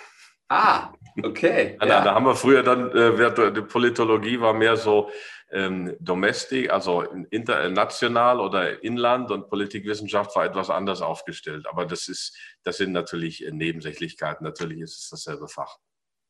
Ah, 0.49 0.93
okay. 1.23 1.77
ja. 1.81 2.05
da, 2.05 2.15
haben 2.15 2.27
wir 2.27 2.37
früher 2.37 2.63
dann, 2.63 2.91
äh, 2.93 3.53
die 3.53 3.63
Politologie 3.63 4.41
war 4.41 4.55
mehr 4.55 4.77
so 4.77 5.11
ähm, 5.51 5.97
domestic, 6.01 6.71
also 6.71 7.03
international 7.31 8.41
oder 8.41 8.83
Inland 8.83 9.31
und 9.31 9.49
Politikwissenschaft 9.49 10.35
war 10.37 10.45
etwas 10.45 10.71
anders 10.71 11.03
aufgestellt. 11.03 11.67
Aber 11.69 11.87
das 11.87 12.09
ist, 12.09 12.37
das 12.63 12.79
sind 12.79 12.93
natürlich 12.93 13.47
Nebensächlichkeiten. 13.51 14.45
Natürlich 14.45 14.81
ist 14.81 14.99
es 14.99 15.09
dasselbe 15.11 15.49
Fach. 15.49 15.79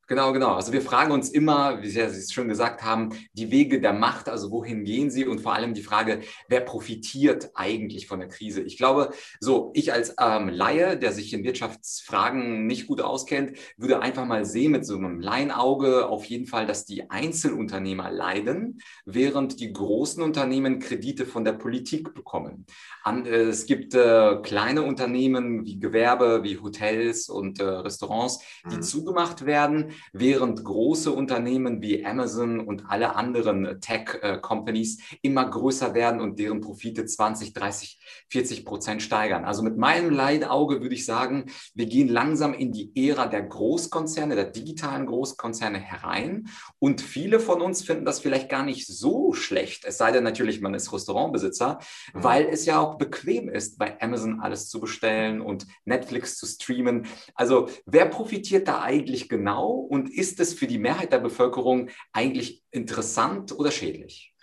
Genau, 0.09 0.33
genau. 0.33 0.55
Also 0.55 0.73
wir 0.73 0.83
fragen 0.83 1.11
uns 1.11 1.31
immer, 1.31 1.83
wie 1.83 1.89
Sie 1.89 1.99
es 1.99 2.33
schon 2.33 2.49
gesagt 2.49 2.85
haben, 2.85 3.11
die 3.33 3.51
Wege 3.51 3.81
der 3.81 3.93
Macht, 3.93 4.29
also 4.29 4.53
wohin 4.53 4.85
gehen 4.85 5.11
sie 5.11 5.27
und 5.27 5.41
vor 5.41 5.55
allem 5.55 5.75
die 5.75 5.83
Frage, 5.83 6.21
wer 6.49 6.61
profitiert 6.61 7.51
eigentlich 7.55 8.07
von 8.07 8.21
der 8.21 8.29
Krise? 8.29 8.63
Ich 8.63 8.77
glaube, 8.77 9.11
so 9.41 9.73
ich 9.75 9.93
als 9.93 10.15
ähm, 10.21 10.49
Laie, 10.49 10.97
der 10.97 11.13
sich 11.13 11.33
in 11.33 11.43
Wirtschaftsfragen 11.43 12.67
nicht 12.69 12.87
gut 12.87 13.01
auskennt, 13.01 13.59
würde 13.77 14.01
einfach 14.01 14.27
mal 14.27 14.45
sehen 14.45 14.73
mit 14.73 14.87
so 14.87 14.97
einem 14.97 15.19
Laienauge 15.19 16.09
auf 16.09 16.25
jeden 16.27 16.47
Fall, 16.47 16.67
dass 16.67 16.85
die 16.85 17.11
Einzelunternehmer 17.11 18.13
leiden, 18.13 18.79
während 19.07 19.59
die 19.59 19.73
großen 19.73 20.23
Unternehmen 20.23 20.79
Kredite 20.79 21.27
von 21.27 21.45
der 21.45 21.53
Politik 21.53 22.15
bekommen. 22.15 22.65
An, 23.03 23.27
äh, 23.27 23.43
es 23.43 23.67
gibt 23.67 23.95
äh, 23.95 24.37
kleine 24.43 24.83
Unternehmen 24.83 25.65
wie 25.65 25.81
Gewerbe, 25.81 26.45
wie 26.45 26.59
Hotels 26.59 27.29
und 27.29 27.59
äh, 27.59 27.65
Restaurants, 27.65 28.39
die 28.71 28.77
mhm. 28.77 28.83
zugemacht 28.83 29.47
werden 29.47 29.96
während 30.13 30.65
große 30.65 31.11
Unternehmen 31.11 31.83
wie 31.83 32.05
Amazon 32.05 32.61
und 32.61 32.85
alle 32.89 33.17
anderen 33.17 33.81
Tech-Companies 33.81 35.03
immer 35.23 35.49
größer 35.49 35.95
werden 35.95 36.21
und 36.21 36.39
deren 36.39 36.61
Profite 36.61 37.07
20, 37.07 37.53
30, 37.53 38.27
40 38.31 38.65
Prozent 38.65 39.03
steigern. 39.03 39.45
Also 39.45 39.63
mit 39.63 39.77
meinem 39.77 40.11
Leidauge 40.11 40.83
würde 40.83 40.95
ich 40.95 41.05
sagen, 41.07 41.47
wir 41.75 41.87
gehen 41.87 42.09
langsam 42.09 42.55
in 42.55 42.73
die 42.73 42.93
Ära 43.09 43.27
der 43.27 43.43
Großkonzerne, 43.43 44.35
der 44.35 44.51
digitalen 44.51 45.07
Großkonzerne 45.07 45.79
herein. 45.79 46.49
Und 46.79 47.01
viele 47.01 47.41
von 47.41 47.61
uns 47.61 47.83
finden 47.83 48.05
das 48.05 48.21
vielleicht 48.21 48.49
gar 48.49 48.65
nicht 48.65 48.87
so 48.87 49.33
schlecht, 49.33 49.85
es 49.85 49.99
sei 49.99 50.13
denn 50.13 50.25
natürlich, 50.25 50.61
man 50.61 50.75
ist 50.75 50.93
Restaurantbesitzer, 50.93 51.79
mhm. 52.15 52.25
weil 52.25 52.47
es 52.47 52.67
ja 52.67 52.79
auch 52.81 52.97
bequem 52.97 53.49
ist, 53.49 53.79
bei 53.79 54.01
Amazon 54.01 54.41
alles 54.41 54.69
zu 54.69 54.81
bestellen 54.81 55.41
und 55.41 55.67
Netflix 55.85 56.37
zu 56.37 56.47
streamen. 56.47 57.07
Also 57.35 57.69
wer 57.87 58.07
profitiert 58.07 58.69
da 58.69 58.83
eigentlich 58.83 59.29
genau 59.29 59.86
und 59.87 60.13
ist 60.13 60.41
es 60.41 60.55
für 60.55 60.67
die 60.67 60.79
Mehrheit 60.79 61.13
der 61.13 61.19
Bevölkerung 61.19 61.91
eigentlich 62.13 62.63
interessant 62.71 63.53
oder 63.53 63.71
schädlich? 63.71 64.35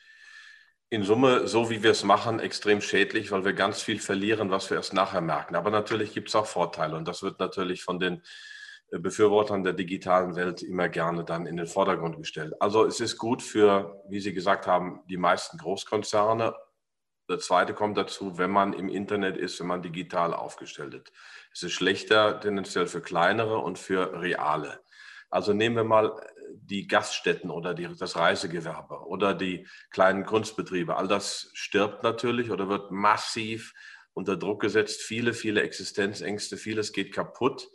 In 0.90 1.04
Summe, 1.04 1.48
so 1.48 1.70
wie 1.70 1.82
wir 1.82 1.92
es 1.92 2.04
machen, 2.04 2.40
extrem 2.40 2.80
schädlich, 2.80 3.32
weil 3.32 3.46
wir 3.46 3.54
ganz 3.54 3.82
viel 3.82 4.00
verlieren, 4.00 4.52
was 4.52 4.70
wir 4.70 4.78
erst 4.78 4.94
nachher 4.94 5.22
merken. 5.22 5.56
Aber 5.56 5.72
natürlich 5.72 6.14
gibt 6.14 6.30
es 6.30 6.36
auch 6.36 6.46
Vorteile 6.46 6.96
und 6.96 7.08
das 7.08 7.24
wird 7.24 7.40
natürlich 7.40 7.84
von 7.84 8.00
den 8.00 8.22
Befürwortern 9.00 9.64
der 9.64 9.74
digitalen 9.74 10.36
Welt 10.36 10.62
immer 10.62 10.88
gerne 10.90 11.24
dann 11.24 11.48
in 11.48 11.58
den 11.58 11.66
Vordergrund 11.66 12.18
gestellt. 12.18 12.54
Also 12.60 12.86
es 12.86 13.00
ist 13.00 13.18
gut 13.18 13.42
für, 13.42 14.04
wie 14.08 14.20
Sie 14.20 14.34
gesagt 14.34 14.68
haben, 14.68 15.02
die 15.10 15.18
meisten 15.18 15.58
Großkonzerne. 15.58 16.56
Der 17.30 17.40
zweite 17.40 17.74
kommt 17.74 17.98
dazu, 17.98 18.38
wenn 18.38 18.52
man 18.52 18.74
im 18.74 18.90
Internet 18.90 19.38
ist, 19.38 19.60
wenn 19.60 19.68
man 19.68 19.82
digital 19.82 20.34
aufgestellt 20.34 20.94
ist. 20.94 21.12
Es 21.54 21.64
ist 21.64 21.72
schlechter 21.72 22.40
tendenziell 22.40 22.86
für 22.86 23.02
kleinere 23.02 23.58
und 23.60 23.80
für 23.80 24.22
reale. 24.22 24.80
Also 25.34 25.52
nehmen 25.52 25.76
wir 25.76 25.84
mal 25.84 26.16
die 26.52 26.86
Gaststätten 26.86 27.50
oder 27.50 27.74
die, 27.74 27.90
das 27.98 28.18
Reisegewerbe 28.18 29.08
oder 29.08 29.34
die 29.34 29.68
kleinen 29.90 30.26
Kunstbetriebe. 30.28 30.96
All 30.96 31.08
das 31.08 31.50
stirbt 31.54 32.04
natürlich 32.04 32.52
oder 32.52 32.70
wird 32.70 32.92
massiv 32.92 33.74
unter 34.14 34.38
Druck 34.38 34.62
gesetzt. 34.62 35.02
Viele, 35.02 35.34
viele 35.34 35.64
Existenzängste, 35.64 36.56
vieles 36.56 36.94
geht 36.94 37.12
kaputt. 37.12 37.68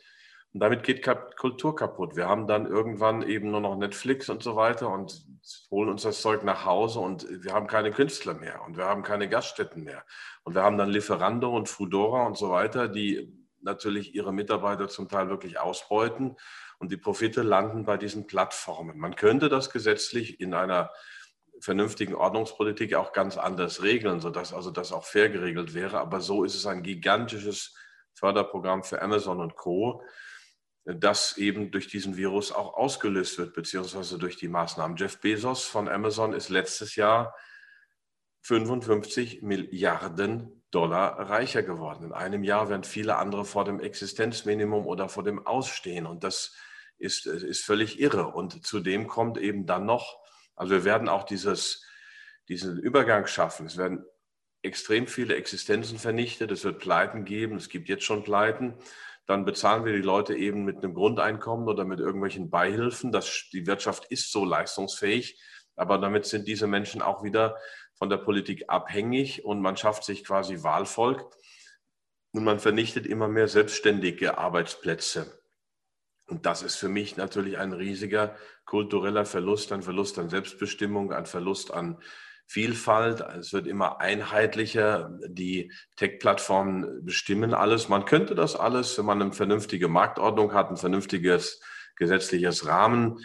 Und 0.54 0.60
damit 0.60 0.84
geht 0.84 1.04
Kultur 1.36 1.74
kaputt. 1.74 2.14
Wir 2.14 2.28
haben 2.28 2.46
dann 2.46 2.64
irgendwann 2.64 3.22
eben 3.22 3.50
nur 3.50 3.60
noch 3.60 3.76
Netflix 3.76 4.28
und 4.28 4.40
so 4.40 4.54
weiter 4.54 4.88
und 4.88 5.26
holen 5.72 5.88
uns 5.88 6.02
das 6.02 6.22
Zeug 6.22 6.44
nach 6.44 6.64
Hause 6.64 7.00
und 7.00 7.26
wir 7.42 7.54
haben 7.54 7.66
keine 7.66 7.90
Künstler 7.90 8.34
mehr 8.34 8.62
und 8.64 8.76
wir 8.76 8.84
haben 8.84 9.02
keine 9.02 9.28
Gaststätten 9.28 9.82
mehr. 9.82 10.04
Und 10.44 10.54
wir 10.54 10.62
haben 10.62 10.78
dann 10.78 10.90
Lieferando 10.90 11.54
und 11.56 11.68
Foodora 11.68 12.24
und 12.24 12.38
so 12.38 12.50
weiter, 12.50 12.86
die 12.86 13.36
natürlich 13.60 14.14
ihre 14.14 14.32
Mitarbeiter 14.32 14.86
zum 14.86 15.08
Teil 15.08 15.28
wirklich 15.28 15.58
ausbeuten 15.58 16.36
und 16.78 16.92
die 16.92 16.96
Profite 16.96 17.42
landen 17.42 17.84
bei 17.84 17.96
diesen 17.96 18.26
Plattformen. 18.26 18.98
Man 18.98 19.16
könnte 19.16 19.48
das 19.48 19.70
gesetzlich 19.70 20.40
in 20.40 20.54
einer 20.54 20.90
vernünftigen 21.60 22.14
Ordnungspolitik 22.14 22.94
auch 22.94 23.12
ganz 23.12 23.36
anders 23.36 23.82
regeln, 23.82 24.20
sodass 24.20 24.52
also 24.52 24.70
das 24.70 24.92
auch 24.92 25.04
fair 25.04 25.28
geregelt 25.28 25.74
wäre. 25.74 25.98
Aber 25.98 26.20
so 26.20 26.44
ist 26.44 26.54
es 26.54 26.66
ein 26.66 26.82
gigantisches 26.82 27.74
Förderprogramm 28.14 28.84
für 28.84 29.02
Amazon 29.02 29.40
und 29.40 29.56
Co 29.56 30.02
das 30.94 31.36
eben 31.36 31.70
durch 31.70 31.88
diesen 31.88 32.16
Virus 32.16 32.50
auch 32.50 32.74
ausgelöst 32.74 33.38
wird, 33.38 33.52
beziehungsweise 33.52 34.18
durch 34.18 34.36
die 34.36 34.48
Maßnahmen. 34.48 34.96
Jeff 34.96 35.20
Bezos 35.20 35.64
von 35.64 35.88
Amazon 35.88 36.32
ist 36.32 36.48
letztes 36.48 36.96
Jahr 36.96 37.34
55 38.42 39.42
Milliarden 39.42 40.62
Dollar 40.70 41.28
reicher 41.28 41.62
geworden. 41.62 42.04
In 42.04 42.12
einem 42.12 42.42
Jahr, 42.42 42.70
während 42.70 42.86
viele 42.86 43.16
andere 43.16 43.44
vor 43.44 43.64
dem 43.64 43.80
Existenzminimum 43.80 44.86
oder 44.86 45.08
vor 45.08 45.24
dem 45.24 45.46
Ausstehen. 45.46 46.06
Und 46.06 46.24
das 46.24 46.54
ist, 46.98 47.26
ist 47.26 47.64
völlig 47.64 48.00
irre. 48.00 48.28
Und 48.28 48.66
zudem 48.66 49.06
kommt 49.06 49.38
eben 49.38 49.66
dann 49.66 49.86
noch, 49.86 50.18
also 50.56 50.72
wir 50.72 50.84
werden 50.84 51.08
auch 51.08 51.24
dieses, 51.24 51.86
diesen 52.48 52.78
Übergang 52.78 53.26
schaffen. 53.26 53.66
Es 53.66 53.76
werden 53.76 54.04
extrem 54.62 55.06
viele 55.06 55.36
Existenzen 55.36 55.98
vernichtet. 55.98 56.50
Es 56.50 56.64
wird 56.64 56.78
Pleiten 56.78 57.24
geben. 57.24 57.56
Es 57.56 57.68
gibt 57.68 57.88
jetzt 57.88 58.04
schon 58.04 58.24
Pleiten 58.24 58.78
dann 59.28 59.44
bezahlen 59.44 59.84
wir 59.84 59.92
die 59.92 60.00
Leute 60.00 60.34
eben 60.34 60.64
mit 60.64 60.78
einem 60.78 60.94
Grundeinkommen 60.94 61.68
oder 61.68 61.84
mit 61.84 62.00
irgendwelchen 62.00 62.48
Beihilfen. 62.48 63.12
Das, 63.12 63.44
die 63.52 63.66
Wirtschaft 63.66 64.06
ist 64.06 64.32
so 64.32 64.46
leistungsfähig, 64.46 65.38
aber 65.76 65.98
damit 65.98 66.24
sind 66.24 66.48
diese 66.48 66.66
Menschen 66.66 67.02
auch 67.02 67.22
wieder 67.22 67.58
von 67.92 68.08
der 68.08 68.16
Politik 68.16 68.64
abhängig 68.68 69.44
und 69.44 69.60
man 69.60 69.76
schafft 69.76 70.04
sich 70.04 70.24
quasi 70.24 70.62
Wahlvolk 70.62 71.30
und 72.32 72.42
man 72.42 72.58
vernichtet 72.58 73.06
immer 73.06 73.28
mehr 73.28 73.48
selbstständige 73.48 74.38
Arbeitsplätze. 74.38 75.37
Und 76.28 76.46
das 76.46 76.62
ist 76.62 76.76
für 76.76 76.88
mich 76.88 77.16
natürlich 77.16 77.58
ein 77.58 77.72
riesiger 77.72 78.36
kultureller 78.64 79.24
Verlust, 79.24 79.72
ein 79.72 79.82
Verlust 79.82 80.18
an 80.18 80.28
Selbstbestimmung, 80.28 81.12
ein 81.12 81.26
Verlust 81.26 81.72
an 81.72 81.98
Vielfalt, 82.50 83.20
es 83.38 83.52
wird 83.52 83.66
immer 83.66 84.00
einheitlicher, 84.00 85.18
die 85.26 85.70
Tech-Plattformen 85.96 87.04
bestimmen 87.04 87.52
alles. 87.52 87.90
Man 87.90 88.06
könnte 88.06 88.34
das 88.34 88.56
alles, 88.56 88.96
wenn 88.96 89.04
man 89.04 89.20
eine 89.20 89.32
vernünftige 89.32 89.88
Marktordnung 89.88 90.54
hat, 90.54 90.70
ein 90.70 90.78
vernünftiges 90.78 91.60
gesetzliches 91.96 92.66
Rahmen 92.66 93.18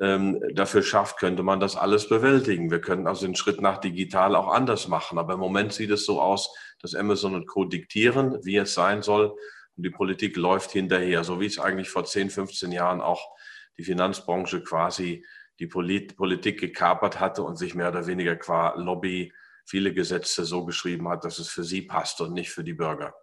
ähm, 0.00 0.40
dafür 0.54 0.82
schafft, 0.82 1.18
könnte 1.18 1.42
man 1.42 1.60
das 1.60 1.76
alles 1.76 2.08
bewältigen. 2.08 2.70
Wir 2.70 2.80
könnten 2.80 3.06
also 3.06 3.26
den 3.26 3.34
Schritt 3.34 3.60
nach 3.60 3.78
digital 3.78 4.34
auch 4.34 4.48
anders 4.48 4.88
machen. 4.88 5.18
Aber 5.18 5.34
im 5.34 5.40
Moment 5.40 5.74
sieht 5.74 5.90
es 5.90 6.06
so 6.06 6.20
aus, 6.20 6.50
dass 6.80 6.94
Amazon 6.94 7.34
und 7.34 7.46
Co. 7.46 7.66
diktieren, 7.66 8.38
wie 8.44 8.56
es 8.56 8.72
sein 8.72 9.02
soll. 9.02 9.36
Und 9.80 9.84
die 9.84 9.90
Politik 9.90 10.36
läuft 10.36 10.72
hinterher, 10.72 11.24
so 11.24 11.40
wie 11.40 11.46
es 11.46 11.58
eigentlich 11.58 11.88
vor 11.88 12.04
10, 12.04 12.28
15 12.28 12.70
Jahren 12.70 13.00
auch 13.00 13.34
die 13.78 13.82
Finanzbranche 13.82 14.62
quasi 14.62 15.24
die 15.58 15.68
Politik 15.68 16.60
gekapert 16.60 17.18
hatte 17.18 17.42
und 17.42 17.56
sich 17.56 17.74
mehr 17.74 17.88
oder 17.88 18.06
weniger 18.06 18.36
qua 18.36 18.74
Lobby 18.74 19.32
viele 19.64 19.94
Gesetze 19.94 20.44
so 20.44 20.66
geschrieben 20.66 21.08
hat, 21.08 21.24
dass 21.24 21.38
es 21.38 21.48
für 21.48 21.64
sie 21.64 21.80
passt 21.80 22.20
und 22.20 22.34
nicht 22.34 22.50
für 22.50 22.62
die 22.62 22.74
Bürger. 22.74 23.14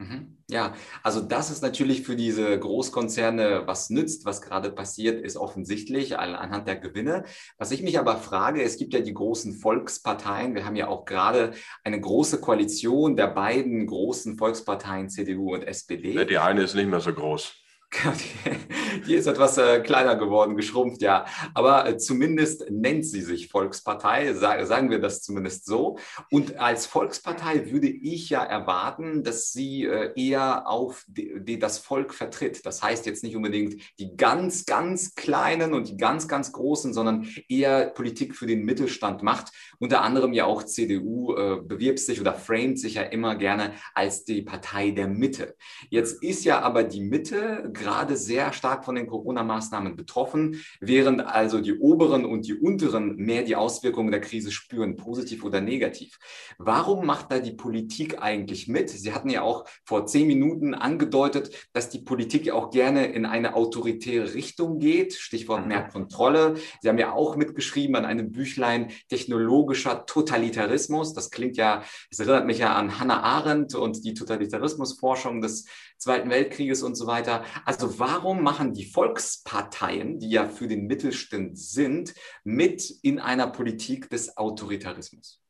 Mhm. 0.00 0.38
Ja, 0.48 0.74
also 1.02 1.20
das 1.20 1.50
ist 1.50 1.62
natürlich 1.62 2.02
für 2.02 2.16
diese 2.16 2.58
Großkonzerne 2.58 3.66
was 3.66 3.90
nützt, 3.90 4.24
was 4.24 4.40
gerade 4.40 4.72
passiert, 4.72 5.22
ist 5.22 5.36
offensichtlich 5.36 6.18
anhand 6.18 6.66
der 6.66 6.76
Gewinne. 6.76 7.24
Was 7.58 7.70
ich 7.70 7.82
mich 7.82 7.98
aber 7.98 8.16
frage, 8.16 8.62
es 8.62 8.78
gibt 8.78 8.94
ja 8.94 9.00
die 9.00 9.12
großen 9.12 9.52
Volksparteien. 9.52 10.54
Wir 10.54 10.64
haben 10.64 10.74
ja 10.74 10.88
auch 10.88 11.04
gerade 11.04 11.52
eine 11.84 12.00
große 12.00 12.40
Koalition 12.40 13.14
der 13.14 13.26
beiden 13.26 13.86
großen 13.86 14.38
Volksparteien 14.38 15.10
CDU 15.10 15.54
und 15.54 15.64
SPD. 15.64 16.24
Die 16.24 16.38
eine 16.38 16.62
ist 16.62 16.74
nicht 16.74 16.88
mehr 16.88 17.00
so 17.00 17.12
groß. 17.12 17.59
Die 19.06 19.14
ist 19.14 19.26
etwas 19.26 19.58
äh, 19.58 19.80
kleiner 19.80 20.16
geworden, 20.16 20.56
geschrumpft, 20.56 21.02
ja. 21.02 21.24
Aber 21.54 21.88
äh, 21.88 21.96
zumindest 21.98 22.70
nennt 22.70 23.04
sie 23.04 23.22
sich 23.22 23.48
Volkspartei, 23.48 24.32
sag, 24.34 24.64
sagen 24.66 24.90
wir 24.90 25.00
das 25.00 25.22
zumindest 25.22 25.66
so. 25.66 25.98
Und 26.30 26.58
als 26.58 26.86
Volkspartei 26.86 27.70
würde 27.70 27.88
ich 27.88 28.30
ja 28.30 28.44
erwarten, 28.44 29.24
dass 29.24 29.52
sie 29.52 29.84
äh, 29.84 30.12
eher 30.16 30.68
auf 30.68 31.04
die, 31.08 31.40
die, 31.40 31.58
das 31.58 31.78
Volk 31.78 32.14
vertritt. 32.14 32.64
Das 32.64 32.82
heißt 32.82 33.06
jetzt 33.06 33.24
nicht 33.24 33.36
unbedingt 33.36 33.82
die 33.98 34.16
ganz, 34.16 34.66
ganz 34.66 35.14
kleinen 35.14 35.74
und 35.74 35.88
die 35.88 35.96
ganz, 35.96 36.28
ganz 36.28 36.52
großen, 36.52 36.94
sondern 36.94 37.28
eher 37.48 37.86
Politik 37.86 38.36
für 38.36 38.46
den 38.46 38.64
Mittelstand 38.64 39.22
macht. 39.22 39.52
Unter 39.78 40.02
anderem 40.02 40.32
ja 40.32 40.44
auch 40.44 40.62
CDU 40.62 41.34
äh, 41.34 41.60
bewirbt 41.62 41.98
sich 41.98 42.20
oder 42.20 42.34
framet 42.34 42.78
sich 42.78 42.94
ja 42.94 43.02
immer 43.02 43.34
gerne 43.34 43.72
als 43.94 44.24
die 44.24 44.42
Partei 44.42 44.90
der 44.90 45.08
Mitte. 45.08 45.56
Jetzt 45.88 46.22
ist 46.22 46.44
ja 46.44 46.60
aber 46.60 46.84
die 46.84 47.00
Mitte 47.00 47.70
gerade 47.80 48.16
sehr 48.16 48.52
stark 48.52 48.84
von 48.84 48.94
den 48.94 49.06
Corona-Maßnahmen 49.06 49.96
betroffen, 49.96 50.60
während 50.80 51.22
also 51.22 51.60
die 51.60 51.78
oberen 51.78 52.24
und 52.24 52.46
die 52.46 52.54
unteren 52.54 53.16
mehr 53.16 53.42
die 53.42 53.56
Auswirkungen 53.56 54.10
der 54.10 54.20
Krise 54.20 54.52
spüren, 54.52 54.96
positiv 54.96 55.44
oder 55.44 55.60
negativ. 55.60 56.18
Warum 56.58 57.06
macht 57.06 57.32
da 57.32 57.40
die 57.40 57.52
Politik 57.52 58.22
eigentlich 58.22 58.68
mit? 58.68 58.90
Sie 58.90 59.12
hatten 59.12 59.30
ja 59.30 59.42
auch 59.42 59.64
vor 59.84 60.06
zehn 60.06 60.26
Minuten 60.26 60.74
angedeutet, 60.74 61.68
dass 61.72 61.88
die 61.88 62.00
Politik 62.00 62.46
ja 62.46 62.54
auch 62.54 62.70
gerne 62.70 63.06
in 63.06 63.26
eine 63.26 63.54
autoritäre 63.54 64.34
Richtung 64.34 64.78
geht, 64.78 65.14
Stichwort 65.14 65.66
mehr 65.66 65.84
mhm. 65.86 65.90
Kontrolle. 65.90 66.54
Sie 66.80 66.88
haben 66.88 66.98
ja 66.98 67.12
auch 67.12 67.36
mitgeschrieben 67.36 67.96
an 67.96 68.04
einem 68.04 68.30
Büchlein 68.30 68.90
Technologischer 69.08 70.06
Totalitarismus. 70.06 71.14
Das 71.14 71.30
klingt 71.30 71.56
ja, 71.56 71.82
es 72.10 72.18
erinnert 72.18 72.46
mich 72.46 72.58
ja 72.58 72.74
an 72.74 73.00
Hannah 73.00 73.22
Arendt 73.22 73.74
und 73.74 74.04
die 74.04 74.14
Totalitarismusforschung 74.14 75.40
des 75.40 75.66
Zweiten 76.00 76.30
Weltkrieges 76.30 76.82
und 76.82 76.94
so 76.94 77.06
weiter. 77.06 77.44
Also 77.70 78.00
warum 78.00 78.42
machen 78.42 78.74
die 78.74 78.84
Volksparteien, 78.84 80.18
die 80.18 80.30
ja 80.30 80.48
für 80.48 80.66
den 80.66 80.88
Mittelstand 80.88 81.56
sind, 81.56 82.12
mit 82.42 82.90
in 83.02 83.20
einer 83.20 83.46
Politik 83.46 84.10
des 84.10 84.36
Autoritarismus? 84.36 85.40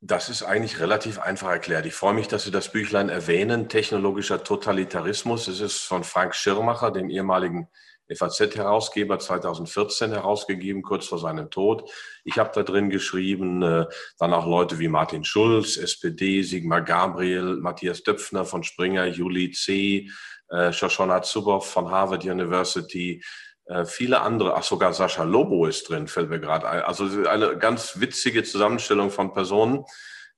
Das 0.00 0.28
ist 0.28 0.44
eigentlich 0.44 0.78
relativ 0.78 1.18
einfach 1.18 1.50
erklärt. 1.50 1.84
Ich 1.84 1.94
freue 1.94 2.14
mich, 2.14 2.28
dass 2.28 2.44
Sie 2.44 2.52
das 2.52 2.70
Büchlein 2.70 3.08
erwähnen, 3.08 3.68
Technologischer 3.68 4.44
Totalitarismus. 4.44 5.48
Es 5.48 5.58
ist 5.58 5.78
von 5.78 6.04
Frank 6.04 6.36
Schirmacher, 6.36 6.92
dem 6.92 7.10
ehemaligen 7.10 7.66
FAZ-Herausgeber 8.14 9.18
2014 9.18 10.12
herausgegeben, 10.12 10.82
kurz 10.82 11.06
vor 11.06 11.18
seinem 11.18 11.50
Tod. 11.50 11.90
Ich 12.24 12.38
habe 12.38 12.50
da 12.54 12.62
drin 12.62 12.90
geschrieben, 12.90 13.62
äh, 13.62 13.86
dann 14.18 14.32
auch 14.32 14.46
Leute 14.46 14.78
wie 14.78 14.88
Martin 14.88 15.24
Schulz, 15.24 15.76
SPD, 15.76 16.42
Sigmar 16.42 16.82
Gabriel, 16.82 17.56
Matthias 17.56 18.02
Döpfner 18.02 18.44
von 18.44 18.62
Springer, 18.62 19.06
Juli 19.06 19.50
C., 19.52 20.10
äh, 20.48 20.72
Shoshona 20.72 21.22
Zuboff 21.22 21.70
von 21.70 21.90
Harvard 21.90 22.24
University, 22.24 23.22
äh, 23.70 23.84
viele 23.84 24.20
andere, 24.20 24.56
ach 24.56 24.64
sogar 24.64 24.92
Sascha 24.92 25.22
Lobo 25.22 25.64
ist 25.66 25.88
drin, 25.88 26.08
fällt 26.08 26.28
mir 26.28 26.40
gerade 26.40 26.68
ein. 26.68 26.82
Also 26.82 27.04
eine 27.28 27.56
ganz 27.56 28.00
witzige 28.00 28.42
Zusammenstellung 28.42 29.10
von 29.10 29.32
Personen. 29.32 29.84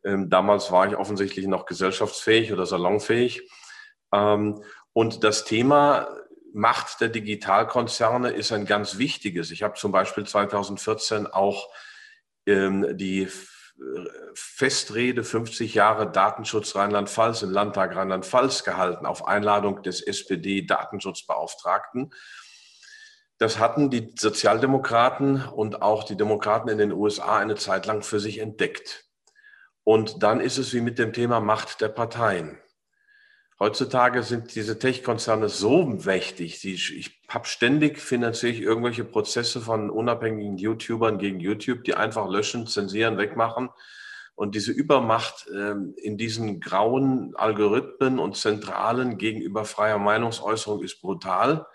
Ähm, 0.05 0.29
damals 0.29 0.71
war 0.71 0.87
ich 0.87 0.97
offensichtlich 0.97 1.47
noch 1.47 1.64
gesellschaftsfähig 1.64 2.52
oder 2.52 2.67
salonfähig. 2.67 3.50
Ähm, 4.12 4.62
und 4.93 5.25
das 5.25 5.47
Thema 5.47 6.09
Macht 6.53 7.01
der 7.01 7.09
Digitalkonzerne 7.09 8.31
ist 8.31 8.53
ein 8.53 8.67
ganz 8.67 8.99
wichtiges. 8.99 9.51
Ich 9.51 9.63
habe 9.63 9.75
zum 9.75 9.93
Beispiel 9.93 10.27
2014 10.27 11.27
auch 11.27 11.69
ähm, 12.47 12.97
die 12.97 13.29
Festrede 14.35 15.25
50 15.25 15.75
Jahre 15.75 16.11
Datenschutz 16.11 16.75
Rheinland-Pfalz 16.77 17.43
im 17.43 17.51
Landtag 17.51 17.95
Rheinland-Pfalz 17.97 18.65
gehalten 18.65 19.05
auf 19.07 19.27
Einladung 19.27 19.83
des 19.83 20.03
SPD-Datenschutzbeauftragten. 20.03 22.13
Das 23.39 23.59
hatten 23.59 23.89
die 23.91 24.15
Sozialdemokraten 24.17 25.49
und 25.49 25.83
auch 25.83 26.05
die 26.05 26.17
Demokraten 26.17 26.69
in 26.69 26.79
den 26.79 26.93
USA 26.93 27.39
eine 27.39 27.57
Zeit 27.57 27.87
lang 27.87 28.03
für 28.03 28.21
sich 28.21 28.39
entdeckt. 28.39 29.07
Und 29.85 30.23
dann 30.23 30.41
ist 30.41 30.59
es 30.59 30.73
wie 30.73 30.81
mit 30.81 30.97
dem 30.99 31.13
Thema 31.13 31.41
Macht 31.41 31.81
der 31.81 31.89
Parteien. 31.89 32.62
Heutzutage 33.59 34.23
sind 34.23 34.55
diese 34.55 34.79
Tech-Konzerne 34.79 35.49
so 35.49 35.85
mächtig. 35.85 36.65
Ich 36.65 37.21
habe 37.29 37.47
ständig 37.47 37.99
finanziere 37.99 38.53
ich 38.53 38.61
irgendwelche 38.61 39.05
Prozesse 39.05 39.61
von 39.61 39.89
unabhängigen 39.91 40.59
YouTubern 40.59 41.19
gegen 41.19 41.39
YouTube, 41.39 41.85
die 41.85 41.95
einfach 41.95 42.29
löschen, 42.29 42.67
zensieren, 42.67 43.19
wegmachen. 43.19 43.71
Und 44.35 44.55
diese 44.55 44.73
Übermacht 44.73 45.47
ähm, 45.55 45.95
in 45.97 46.17
diesen 46.17 46.59
grauen 46.59 47.35
Algorithmen 47.37 48.19
und 48.19 48.37
Zentralen 48.37 49.19
gegenüber 49.19 49.65
freier 49.65 49.99
Meinungsäußerung 49.99 50.83
ist 50.83 51.01
brutal. 51.01 51.67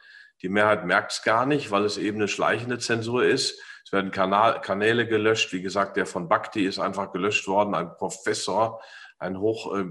Die 0.42 0.50
Mehrheit 0.50 0.86
merkt 0.86 1.14
es 1.14 1.22
gar 1.24 1.46
nicht, 1.46 1.72
weil 1.72 1.86
es 1.86 1.98
eben 1.98 2.18
eine 2.18 2.28
schleichende 2.28 2.80
Zensur 2.80 3.24
ist. 3.24 3.62
Es 3.86 3.92
werden 3.92 4.12
Kanal, 4.12 4.60
Kanäle 4.62 5.08
gelöscht. 5.08 5.54
Wie 5.54 5.62
gesagt, 5.62 5.98
der 5.98 6.06
von 6.06 6.28
Bhakti 6.28 6.66
ist 6.66 6.80
einfach 6.80 7.12
gelöscht 7.14 7.48
worden, 7.48 7.74
ein 7.74 7.96
Professor, 7.96 8.82
ein 9.18 9.40
hoch 9.40 9.74
äh, 9.76 9.86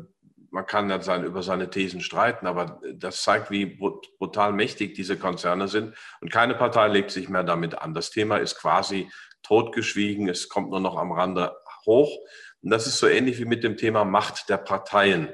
man 0.57 0.65
kann 0.65 0.89
ja 0.89 1.03
sein, 1.03 1.23
über 1.23 1.43
seine 1.43 1.69
Thesen 1.69 2.01
streiten, 2.01 2.47
aber 2.47 2.81
das 2.95 3.23
zeigt, 3.23 3.51
wie 3.51 3.67
brutal 3.67 4.55
mächtig 4.55 4.95
diese 4.95 5.19
Konzerne 5.19 5.69
sind. 5.69 5.95
Und 6.23 6.33
keine 6.33 6.55
Partei 6.55 6.89
legt 6.89 7.11
sich 7.11 7.29
mehr 7.29 7.45
damit 7.45 7.77
an. 7.77 7.93
Das 7.93 8.11
Thema 8.11 8.39
ist 8.39 8.57
quasi 8.57 9.11
totgeschwiegen. 9.43 10.31
Es 10.31 10.49
kommt 10.49 10.71
nur 10.71 10.81
noch 10.81 10.97
am 10.97 11.13
Rande 11.13 11.55
hoch. 11.85 12.11
Und 12.63 12.71
das 12.71 12.87
ist 12.87 12.97
so 12.97 13.07
ähnlich 13.07 13.39
wie 13.39 13.45
mit 13.45 13.65
dem 13.65 13.77
Thema 13.77 14.07
Macht 14.07 14.49
der 14.49 14.57
Parteien. 14.57 15.29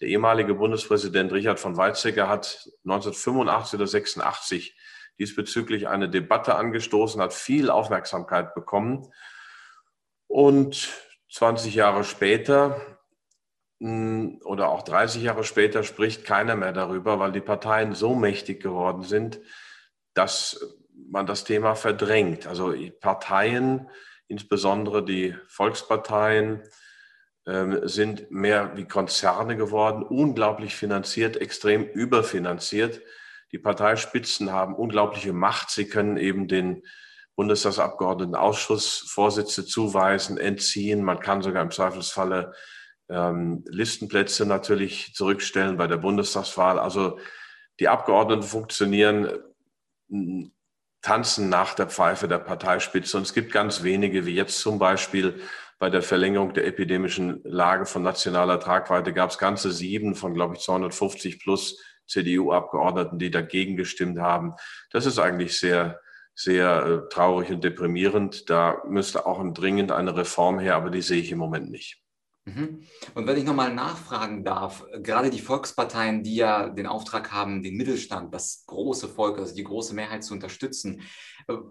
Der 0.00 0.06
ehemalige 0.06 0.54
Bundespräsident 0.54 1.32
Richard 1.32 1.58
von 1.58 1.76
Weizsäcker 1.76 2.28
hat 2.28 2.70
1985 2.84 3.80
oder 3.80 3.86
86 3.88 4.76
diesbezüglich 5.18 5.88
eine 5.88 6.08
Debatte 6.08 6.54
angestoßen, 6.54 7.20
hat 7.20 7.34
viel 7.34 7.68
Aufmerksamkeit 7.68 8.54
bekommen. 8.54 9.10
Und 10.28 10.88
20 11.32 11.74
Jahre 11.74 12.04
später 12.04 12.97
oder 13.80 14.70
auch 14.70 14.82
30 14.82 15.22
Jahre 15.22 15.44
später 15.44 15.84
spricht 15.84 16.24
keiner 16.24 16.56
mehr 16.56 16.72
darüber, 16.72 17.20
weil 17.20 17.30
die 17.30 17.40
Parteien 17.40 17.94
so 17.94 18.14
mächtig 18.14 18.60
geworden 18.60 19.02
sind, 19.02 19.40
dass 20.14 20.76
man 21.10 21.26
das 21.26 21.44
Thema 21.44 21.76
verdrängt. 21.76 22.46
Also 22.46 22.74
Parteien, 23.00 23.88
insbesondere 24.26 25.04
die 25.04 25.36
Volksparteien, 25.46 26.62
ähm, 27.46 27.86
sind 27.88 28.30
mehr 28.30 28.76
wie 28.76 28.84
Konzerne 28.84 29.56
geworden, 29.56 30.02
unglaublich 30.02 30.74
finanziert, 30.74 31.36
extrem 31.36 31.84
überfinanziert. 31.84 33.00
Die 33.52 33.58
Parteispitzen 33.58 34.52
haben 34.52 34.74
unglaubliche 34.74 35.32
Macht. 35.32 35.70
Sie 35.70 35.88
können 35.88 36.18
eben 36.18 36.48
den 36.48 36.82
Bundestagsabgeordneten 37.36 38.34
Ausschussvorsitze 38.34 39.64
zuweisen, 39.64 40.36
entziehen. 40.36 41.02
Man 41.04 41.20
kann 41.20 41.40
sogar 41.40 41.62
im 41.62 41.70
Zweifelsfalle 41.70 42.52
ähm, 43.08 43.64
Listenplätze 43.66 44.46
natürlich 44.46 45.14
zurückstellen 45.14 45.76
bei 45.76 45.86
der 45.86 45.96
Bundestagswahl. 45.96 46.78
Also 46.78 47.18
die 47.80 47.88
Abgeordneten 47.88 48.42
funktionieren, 48.42 49.28
tanzen 51.02 51.48
nach 51.48 51.74
der 51.74 51.86
Pfeife 51.86 52.28
der 52.28 52.38
Parteispitze. 52.38 53.16
Und 53.16 53.22
es 53.24 53.34
gibt 53.34 53.52
ganz 53.52 53.82
wenige, 53.82 54.26
wie 54.26 54.34
jetzt 54.34 54.58
zum 54.60 54.78
Beispiel 54.78 55.40
bei 55.78 55.90
der 55.90 56.02
Verlängerung 56.02 56.54
der 56.54 56.66
epidemischen 56.66 57.40
Lage 57.44 57.86
von 57.86 58.02
nationaler 58.02 58.58
Tragweite 58.58 59.12
gab 59.12 59.30
es 59.30 59.38
ganze 59.38 59.70
sieben 59.70 60.16
von, 60.16 60.34
glaube 60.34 60.54
ich, 60.54 60.60
250 60.60 61.38
plus 61.38 61.80
CDU-Abgeordneten, 62.06 63.18
die 63.18 63.30
dagegen 63.30 63.76
gestimmt 63.76 64.18
haben. 64.18 64.54
Das 64.90 65.06
ist 65.06 65.18
eigentlich 65.18 65.58
sehr, 65.58 66.00
sehr 66.34 66.84
äh, 66.84 67.08
traurig 67.10 67.50
und 67.50 67.62
deprimierend. 67.62 68.50
Da 68.50 68.82
müsste 68.86 69.26
auch 69.26 69.42
dringend 69.52 69.92
eine 69.92 70.16
Reform 70.16 70.58
her, 70.58 70.74
aber 70.74 70.90
die 70.90 71.02
sehe 71.02 71.20
ich 71.20 71.30
im 71.30 71.38
Moment 71.38 71.70
nicht. 71.70 72.02
Mhm. 72.48 72.80
Und 73.14 73.26
wenn 73.26 73.36
ich 73.36 73.44
nochmal 73.44 73.74
nachfragen 73.74 74.44
darf, 74.44 74.84
gerade 75.02 75.30
die 75.30 75.40
Volksparteien, 75.40 76.22
die 76.22 76.36
ja 76.36 76.68
den 76.68 76.86
Auftrag 76.86 77.32
haben, 77.32 77.62
den 77.62 77.76
Mittelstand, 77.76 78.32
das 78.32 78.64
große 78.66 79.08
Volk, 79.08 79.38
also 79.38 79.54
die 79.54 79.64
große 79.64 79.94
Mehrheit 79.94 80.24
zu 80.24 80.34
unterstützen, 80.34 81.02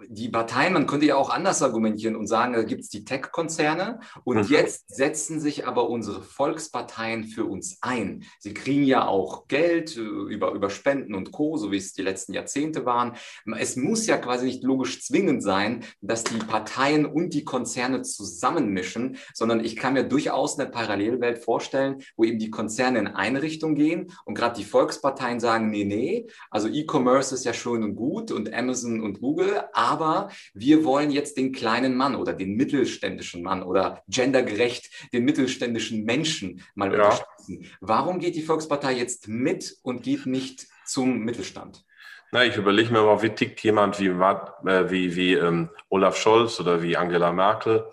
die 0.10 0.30
Parteien, 0.30 0.74
man 0.74 0.88
könnte 0.88 1.06
ja 1.06 1.16
auch 1.16 1.30
anders 1.30 1.62
argumentieren 1.62 2.16
und 2.16 2.26
sagen, 2.26 2.54
da 2.54 2.64
gibt 2.64 2.82
es 2.82 2.90
die 2.90 3.06
Tech-Konzerne 3.06 4.00
und 4.24 4.38
mhm. 4.38 4.44
jetzt 4.50 4.96
setzen 4.96 5.40
sich 5.40 5.68
aber 5.68 5.90
unsere 5.90 6.24
Volksparteien 6.24 7.26
für 7.26 7.46
uns 7.46 7.78
ein. 7.82 8.24
Sie 8.40 8.56
kriegen 8.56 8.84
ja 8.84 9.06
auch 9.06 9.48
Geld 9.48 9.96
äh, 9.96 10.00
über, 10.00 10.54
über 10.54 10.72
Spenden 10.72 11.14
und 11.14 11.32
Co., 11.32 11.58
so 11.58 11.72
wie 11.72 11.78
es 11.78 11.94
die 11.94 12.02
letzten 12.02 12.34
Jahrzehnte 12.34 12.86
waren. 12.86 13.14
Es 13.58 13.76
muss 13.76 14.08
ja 14.08 14.18
quasi 14.18 14.48
nicht 14.48 14.64
logisch 14.64 15.04
zwingend 15.04 15.44
sein, 15.44 15.84
dass 16.02 16.24
die 16.24 16.40
Parteien 16.40 17.06
und 17.06 17.36
die 17.36 17.44
Konzerne 17.44 18.02
zusammenmischen, 18.02 19.18
sondern 19.36 19.64
ich 19.64 19.76
kann 19.76 19.94
mir 19.94 20.06
durchaus 20.06 20.58
eine 20.58 20.70
Parallelwelt 20.70 21.38
vorstellen, 21.38 22.02
wo 22.16 22.24
eben 22.24 22.40
die 22.40 22.50
Konzerne 22.50 22.98
in 22.98 23.08
eine 23.08 23.44
Richtung 23.44 23.76
gehen 23.76 24.12
und 24.26 24.34
gerade 24.34 24.58
die 24.58 24.66
Volksparteien 24.66 25.40
sagen, 25.40 25.70
nee, 25.70 25.86
nee, 25.86 26.28
also 26.50 26.68
E-Commerce 26.68 27.36
ist 27.36 27.46
ja 27.46 27.54
schön 27.54 27.84
und 27.84 27.96
gut 27.96 28.32
und 28.32 28.52
Amazon 28.52 29.02
und 29.02 29.22
Google, 29.22 29.67
aber 29.74 30.30
wir 30.54 30.84
wollen 30.84 31.12
jetzt 31.12 31.38
den 31.38 31.52
kleinen 31.52 31.96
Mann 31.96 32.16
oder 32.16 32.34
den 32.34 32.56
mittelständischen 32.56 33.44
Mann 33.44 33.64
oder 33.64 34.04
gendergerecht 34.08 34.90
den 35.14 35.26
mittelständischen 35.26 36.04
Menschen 36.04 36.64
mal 36.76 36.92
ja. 36.92 36.96
unterstützen. 36.96 37.66
Warum 37.82 38.20
geht 38.20 38.36
die 38.36 38.44
Volkspartei 38.44 38.94
jetzt 38.94 39.28
mit 39.28 39.76
und 39.84 40.04
geht 40.04 40.26
nicht 40.26 40.68
zum 40.86 41.20
Mittelstand? 41.20 41.84
Na, 42.32 42.44
ich 42.44 42.58
überlege 42.58 42.92
mir 42.92 43.04
mal, 43.04 43.22
wie 43.22 43.30
tickt 43.30 43.62
jemand 43.64 44.00
wie, 44.00 44.08
äh, 44.08 44.90
wie, 44.90 45.16
wie 45.16 45.34
ähm, 45.34 45.70
Olaf 45.90 46.18
Scholz 46.18 46.60
oder 46.60 46.82
wie 46.82 46.98
Angela 46.98 47.32
Merkel. 47.32 47.86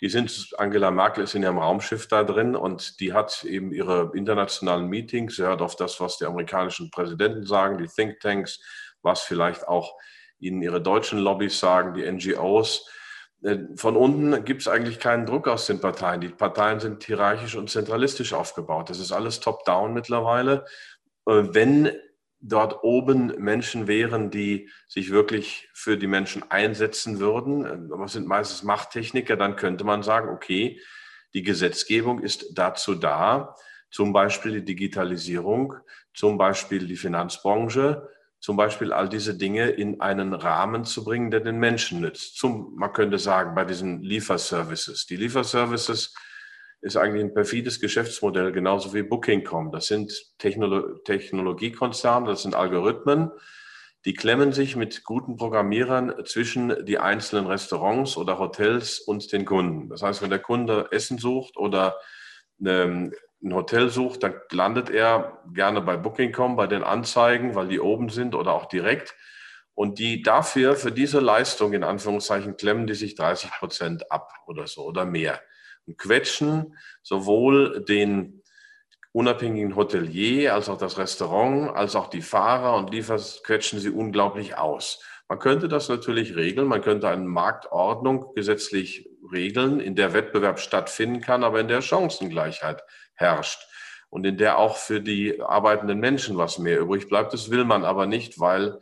Die 0.00 0.08
sind, 0.08 0.54
Angela 0.56 0.90
Merkel 0.90 1.24
ist 1.24 1.34
in 1.34 1.42
ihrem 1.42 1.58
Raumschiff 1.58 2.06
da 2.06 2.22
drin 2.22 2.54
und 2.54 3.00
die 3.00 3.12
hat 3.12 3.44
eben 3.44 3.72
ihre 3.72 4.12
internationalen 4.14 4.86
Meetings, 4.86 5.36
sie 5.36 5.42
hört 5.42 5.60
auf 5.60 5.76
das, 5.76 6.00
was 6.00 6.18
die 6.18 6.24
amerikanischen 6.24 6.90
Präsidenten 6.90 7.44
sagen, 7.44 7.78
die 7.78 7.88
Thinktanks, 7.88 8.60
was 9.02 9.22
vielleicht 9.22 9.66
auch 9.66 9.94
Ihnen 10.40 10.62
Ihre 10.62 10.80
deutschen 10.80 11.18
Lobbys 11.18 11.60
sagen, 11.60 11.94
die 11.94 12.10
NGOs. 12.10 12.88
Äh, 13.42 13.58
von 13.76 13.96
unten 13.96 14.44
gibt 14.44 14.62
es 14.62 14.68
eigentlich 14.68 14.98
keinen 14.98 15.26
Druck 15.26 15.48
aus 15.48 15.66
den 15.66 15.80
Parteien. 15.80 16.20
Die 16.20 16.28
Parteien 16.28 16.80
sind 16.80 17.04
hierarchisch 17.04 17.56
und 17.56 17.70
zentralistisch 17.70 18.32
aufgebaut. 18.32 18.90
Das 18.90 18.98
ist 18.98 19.12
alles 19.12 19.40
top-down 19.40 19.92
mittlerweile. 19.92 20.64
Äh, 21.26 21.42
wenn 21.52 21.92
dort 22.40 22.82
oben 22.82 23.34
Menschen 23.38 23.86
wären, 23.86 24.30
die 24.30 24.70
sich 24.88 25.10
wirklich 25.10 25.68
für 25.74 25.98
die 25.98 26.06
Menschen 26.06 26.42
einsetzen 26.50 27.20
würden, 27.20 27.64
äh, 27.64 27.92
aber 27.92 28.04
es 28.04 28.12
sind 28.12 28.26
meistens 28.26 28.62
Machttechniker, 28.62 29.36
dann 29.36 29.56
könnte 29.56 29.84
man 29.84 30.02
sagen, 30.02 30.28
okay, 30.30 30.80
die 31.34 31.42
Gesetzgebung 31.42 32.20
ist 32.20 32.58
dazu 32.58 32.94
da, 32.94 33.54
zum 33.90 34.12
Beispiel 34.12 34.52
die 34.52 34.64
Digitalisierung, 34.64 35.74
zum 36.14 36.38
Beispiel 36.38 36.86
die 36.86 36.96
Finanzbranche, 36.96 38.08
zum 38.40 38.56
Beispiel 38.56 38.92
all 38.92 39.08
diese 39.08 39.36
Dinge 39.36 39.68
in 39.68 40.00
einen 40.00 40.32
Rahmen 40.32 40.84
zu 40.84 41.04
bringen, 41.04 41.30
der 41.30 41.40
den 41.40 41.58
Menschen 41.58 42.00
nützt. 42.00 42.36
Zum, 42.36 42.74
man 42.74 42.92
könnte 42.92 43.18
sagen, 43.18 43.54
bei 43.54 43.64
diesen 43.64 44.02
Lieferservices. 44.02 45.06
Die 45.06 45.16
Lieferservices 45.16 46.14
ist 46.80 46.96
eigentlich 46.96 47.22
ein 47.22 47.34
perfides 47.34 47.80
Geschäftsmodell, 47.80 48.52
genauso 48.52 48.94
wie 48.94 49.02
Booking.com. 49.02 49.70
Das 49.70 49.86
sind 49.86 50.12
Technolo 50.38 50.98
Technologiekonzerne, 51.04 52.28
das 52.28 52.42
sind 52.42 52.54
Algorithmen, 52.54 53.30
die 54.06 54.14
klemmen 54.14 54.52
sich 54.52 54.76
mit 54.76 55.04
guten 55.04 55.36
Programmierern 55.36 56.24
zwischen 56.24 56.86
die 56.86 56.98
einzelnen 56.98 57.46
Restaurants 57.46 58.16
oder 58.16 58.38
Hotels 58.38 58.98
und 58.98 59.30
den 59.32 59.44
Kunden. 59.44 59.90
Das 59.90 60.02
heißt, 60.02 60.22
wenn 60.22 60.30
der 60.30 60.38
Kunde 60.38 60.88
Essen 60.90 61.18
sucht 61.18 61.58
oder 61.58 61.96
ähm, 62.64 63.12
ein 63.42 63.54
Hotel 63.54 63.88
sucht, 63.88 64.22
dann 64.22 64.34
landet 64.50 64.90
er 64.90 65.42
gerne 65.52 65.80
bei 65.80 65.96
Booking.com, 65.96 66.56
bei 66.56 66.66
den 66.66 66.82
Anzeigen, 66.82 67.54
weil 67.54 67.68
die 67.68 67.80
oben 67.80 68.08
sind 68.10 68.34
oder 68.34 68.52
auch 68.52 68.66
direkt. 68.66 69.14
Und 69.74 69.98
die 69.98 70.22
dafür, 70.22 70.76
für 70.76 70.92
diese 70.92 71.20
Leistung, 71.20 71.72
in 71.72 71.84
Anführungszeichen, 71.84 72.56
klemmen 72.56 72.86
die 72.86 72.94
sich 72.94 73.14
30 73.14 73.50
Prozent 73.52 74.12
ab 74.12 74.30
oder 74.46 74.66
so 74.66 74.84
oder 74.84 75.06
mehr. 75.06 75.40
Und 75.86 75.96
quetschen 75.96 76.76
sowohl 77.02 77.84
den 77.84 78.42
unabhängigen 79.12 79.76
Hotelier 79.76 80.54
als 80.54 80.68
auch 80.68 80.78
das 80.78 80.98
Restaurant, 80.98 81.74
als 81.74 81.96
auch 81.96 82.08
die 82.08 82.22
Fahrer 82.22 82.76
und 82.76 82.90
Liefers 82.90 83.42
quetschen 83.42 83.80
sie 83.80 83.90
unglaublich 83.90 84.56
aus. 84.56 85.02
Man 85.28 85.38
könnte 85.38 85.68
das 85.68 85.88
natürlich 85.88 86.36
regeln, 86.36 86.68
man 86.68 86.82
könnte 86.82 87.08
eine 87.08 87.24
Marktordnung 87.24 88.34
gesetzlich 88.34 89.08
regeln, 89.32 89.80
in 89.80 89.94
der 89.94 90.12
Wettbewerb 90.12 90.58
stattfinden 90.58 91.20
kann, 91.20 91.44
aber 91.44 91.60
in 91.60 91.68
der 91.68 91.82
Chancengleichheit 91.82 92.82
herrscht 93.20 93.66
und 94.08 94.24
in 94.26 94.36
der 94.36 94.58
auch 94.58 94.76
für 94.76 95.00
die 95.00 95.40
arbeitenden 95.40 96.00
Menschen 96.00 96.36
was 96.36 96.58
mehr 96.58 96.80
übrig 96.80 97.08
bleibt. 97.08 97.32
Das 97.32 97.50
will 97.50 97.64
man 97.64 97.84
aber 97.84 98.06
nicht, 98.06 98.40
weil 98.40 98.80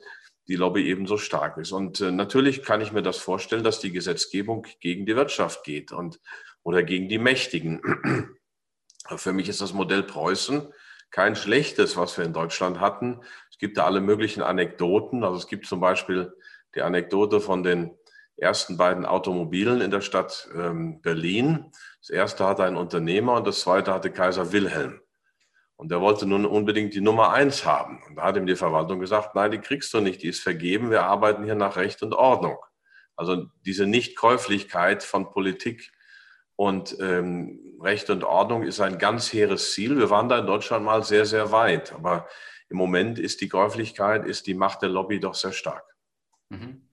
die 0.49 0.57
Lobby 0.57 0.89
eben 0.89 1.07
so 1.07 1.19
stark 1.19 1.59
ist. 1.59 1.73
Und 1.73 2.01
äh, 2.01 2.11
natürlich 2.11 2.63
kann 2.63 2.81
ich 2.81 2.93
mir 2.93 3.03
das 3.03 3.19
vorstellen, 3.19 3.65
dass 3.65 3.81
die 3.81 3.93
Gesetzgebung 3.93 4.67
gegen 4.81 5.05
die 5.05 5.15
Wirtschaft 5.15 5.63
geht 5.65 5.93
und 5.93 6.21
oder 6.63 6.83
gegen 6.83 7.09
die 7.09 7.19
Mächtigen. 7.19 8.37
Für 9.17 9.33
mich 9.33 9.49
ist 9.49 9.61
das 9.61 9.75
Modell 9.75 10.03
Preußen 10.03 10.73
kein 11.11 11.37
schlechtes, 11.37 11.97
was 11.97 12.17
wir 12.19 12.25
in 12.25 12.33
Deutschland 12.33 12.81
hatten. 12.81 13.21
Es 13.51 13.59
gibt 13.59 13.79
da 13.79 13.85
alle 13.85 14.01
möglichen 14.01 14.43
Anekdoten. 14.43 15.25
Also 15.25 15.37
es 15.37 15.47
gibt 15.47 15.67
zum 15.67 15.81
Beispiel 15.81 16.33
die 16.75 16.83
Anekdote 16.83 17.41
von 17.41 17.63
den 17.63 17.97
ersten 18.39 18.77
beiden 18.77 19.05
Automobilen 19.05 19.81
in 19.81 19.91
der 19.91 20.01
Stadt 20.01 20.49
ähm, 20.55 21.01
Berlin. 21.03 21.71
Das 22.01 22.11
erste 22.11 22.47
hatte 22.47 22.65
ein 22.65 22.77
Unternehmer 22.77 23.35
und 23.35 23.47
das 23.47 23.61
zweite 23.61 23.93
hatte 23.93 24.11
Kaiser 24.11 24.53
Wilhelm. 24.53 25.01
Und 25.77 25.93
er 25.93 26.01
wollte 26.01 26.27
nun 26.27 26.45
unbedingt 26.45 26.95
die 26.95 27.01
Nummer 27.01 27.33
eins 27.33 27.65
haben. 27.65 28.03
Und 28.09 28.17
da 28.17 28.25
hat 28.25 28.37
ihm 28.37 28.47
die 28.47 28.57
Verwaltung 28.57 28.99
gesagt, 28.99 29.35
nein, 29.35 29.53
die 29.53 29.59
kriegst 29.59 29.93
du 29.95 30.01
nicht, 30.01 30.23
die 30.23 30.29
ist 30.29 30.41
vergeben, 30.41 30.91
wir 30.91 31.05
arbeiten 31.05 31.45
hier 31.45 31.55
nach 31.55 31.77
Recht 31.77 32.03
und 32.03 32.15
Ordnung. 32.15 32.57
Also 33.15 33.47
diese 33.65 33.87
Nichtkäuflichkeit 33.87 35.03
von 35.03 35.31
Politik 35.31 35.93
und 36.57 36.97
ähm, 37.01 37.77
Recht 37.81 38.11
und 38.11 38.25
Ordnung 38.25 38.65
ist 38.65 38.81
ein 38.81 38.99
ganz 38.99 39.33
hehres 39.33 39.73
Ziel. 39.73 39.97
Wir 39.97 40.11
waren 40.11 40.29
da 40.29 40.39
in 40.39 40.47
Deutschland 40.47 40.85
mal 40.85 41.05
sehr, 41.05 41.27
sehr 41.27 41.53
weit. 41.53 41.93
Aber 41.93 42.29
im 42.69 42.77
Moment 42.77 43.19
ist 43.19 43.41
die 43.41 43.49
Käuflichkeit, 43.49 44.27
ist 44.27 44.47
die 44.47 44.55
Macht 44.55 44.83
der 44.83 44.89
Lobby 44.89 45.21
doch 45.21 45.35
sehr 45.35 45.53
stark. 45.53 45.85
Mhm. 46.49 46.88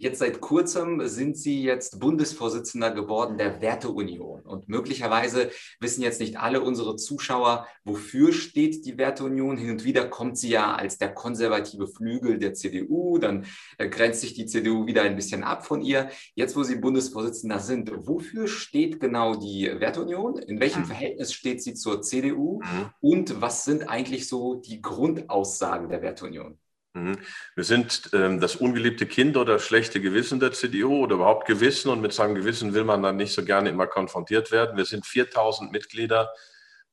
Jetzt 0.00 0.20
seit 0.20 0.40
kurzem 0.40 1.08
sind 1.08 1.36
Sie 1.36 1.64
jetzt 1.64 1.98
Bundesvorsitzender 1.98 2.92
geworden 2.92 3.36
der 3.36 3.60
Werteunion. 3.60 4.42
Und 4.42 4.68
möglicherweise 4.68 5.50
wissen 5.80 6.02
jetzt 6.02 6.20
nicht 6.20 6.38
alle 6.38 6.60
unsere 6.60 6.94
Zuschauer, 6.94 7.66
wofür 7.82 8.32
steht 8.32 8.86
die 8.86 8.96
Werteunion. 8.96 9.56
Hin 9.56 9.70
und 9.70 9.82
wieder 9.82 10.06
kommt 10.06 10.38
sie 10.38 10.50
ja 10.50 10.76
als 10.76 10.98
der 10.98 11.12
konservative 11.12 11.88
Flügel 11.88 12.38
der 12.38 12.54
CDU. 12.54 13.18
Dann 13.18 13.46
äh, 13.76 13.88
grenzt 13.88 14.20
sich 14.20 14.34
die 14.34 14.46
CDU 14.46 14.86
wieder 14.86 15.02
ein 15.02 15.16
bisschen 15.16 15.42
ab 15.42 15.66
von 15.66 15.82
ihr. 15.82 16.10
Jetzt, 16.36 16.54
wo 16.54 16.62
Sie 16.62 16.76
Bundesvorsitzender 16.76 17.58
sind, 17.58 17.90
wofür 18.06 18.46
steht 18.46 19.00
genau 19.00 19.34
die 19.34 19.68
Werteunion? 19.80 20.38
In 20.38 20.60
welchem 20.60 20.82
mhm. 20.82 20.86
Verhältnis 20.86 21.32
steht 21.32 21.60
sie 21.60 21.74
zur 21.74 22.02
CDU? 22.02 22.60
Mhm. 22.60 22.90
Und 23.00 23.40
was 23.40 23.64
sind 23.64 23.88
eigentlich 23.88 24.28
so 24.28 24.54
die 24.54 24.80
Grundaussagen 24.80 25.88
der 25.88 26.02
Werteunion? 26.02 26.56
Mhm. 26.94 27.18
Wir 27.54 27.64
sind 27.64 28.10
ähm, 28.12 28.40
das 28.40 28.56
ungeliebte 28.56 29.06
Kind 29.06 29.36
oder 29.36 29.58
schlechte 29.58 30.00
Gewissen 30.00 30.40
der 30.40 30.52
CDU 30.52 31.04
oder 31.04 31.16
überhaupt 31.16 31.46
Gewissen 31.46 31.90
und 31.90 32.00
mit 32.00 32.12
seinem 32.12 32.34
Gewissen 32.34 32.74
will 32.74 32.84
man 32.84 33.02
dann 33.02 33.16
nicht 33.16 33.32
so 33.32 33.44
gerne 33.44 33.68
immer 33.68 33.86
konfrontiert 33.86 34.50
werden. 34.50 34.76
Wir 34.76 34.84
sind 34.84 35.06
4000 35.06 35.70
Mitglieder, 35.70 36.30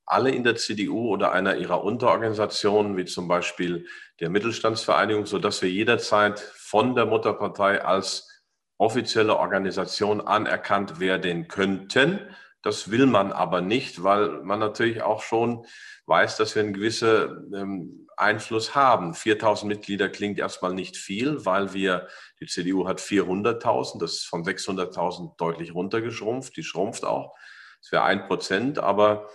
alle 0.05 0.31
in 0.31 0.43
der 0.43 0.55
CDU 0.55 1.09
oder 1.09 1.31
einer 1.31 1.55
ihrer 1.55 1.83
Unterorganisationen, 1.83 2.97
wie 2.97 3.05
zum 3.05 3.27
Beispiel 3.27 3.87
der 4.19 4.29
Mittelstandsvereinigung, 4.29 5.25
sodass 5.25 5.61
wir 5.61 5.69
jederzeit 5.69 6.39
von 6.39 6.95
der 6.95 7.05
Mutterpartei 7.05 7.83
als 7.83 8.29
offizielle 8.77 9.37
Organisation 9.37 10.21
anerkannt 10.21 10.99
werden 10.99 11.47
könnten. 11.47 12.19
Das 12.61 12.91
will 12.91 13.05
man 13.05 13.31
aber 13.31 13.61
nicht, 13.61 14.03
weil 14.03 14.43
man 14.43 14.59
natürlich 14.59 15.01
auch 15.01 15.21
schon 15.21 15.65
weiß, 16.07 16.37
dass 16.37 16.55
wir 16.55 16.63
einen 16.63 16.73
gewissen 16.73 17.53
ähm, 17.55 18.04
Einfluss 18.17 18.75
haben. 18.75 19.13
4000 19.13 19.67
Mitglieder 19.69 20.09
klingt 20.09 20.39
erstmal 20.39 20.73
nicht 20.73 20.97
viel, 20.97 21.45
weil 21.45 21.73
wir, 21.73 22.07
die 22.39 22.47
CDU 22.47 22.87
hat 22.87 22.99
400.000, 22.99 23.99
das 23.99 24.13
ist 24.13 24.25
von 24.25 24.43
600.000 24.43 25.37
deutlich 25.37 25.73
runtergeschrumpft, 25.73 26.55
die 26.57 26.63
schrumpft 26.63 27.05
auch. 27.05 27.35
Das 27.81 27.91
wäre 27.91 28.03
ein 28.03 28.25
Prozent, 28.27 28.79
aber 28.79 29.29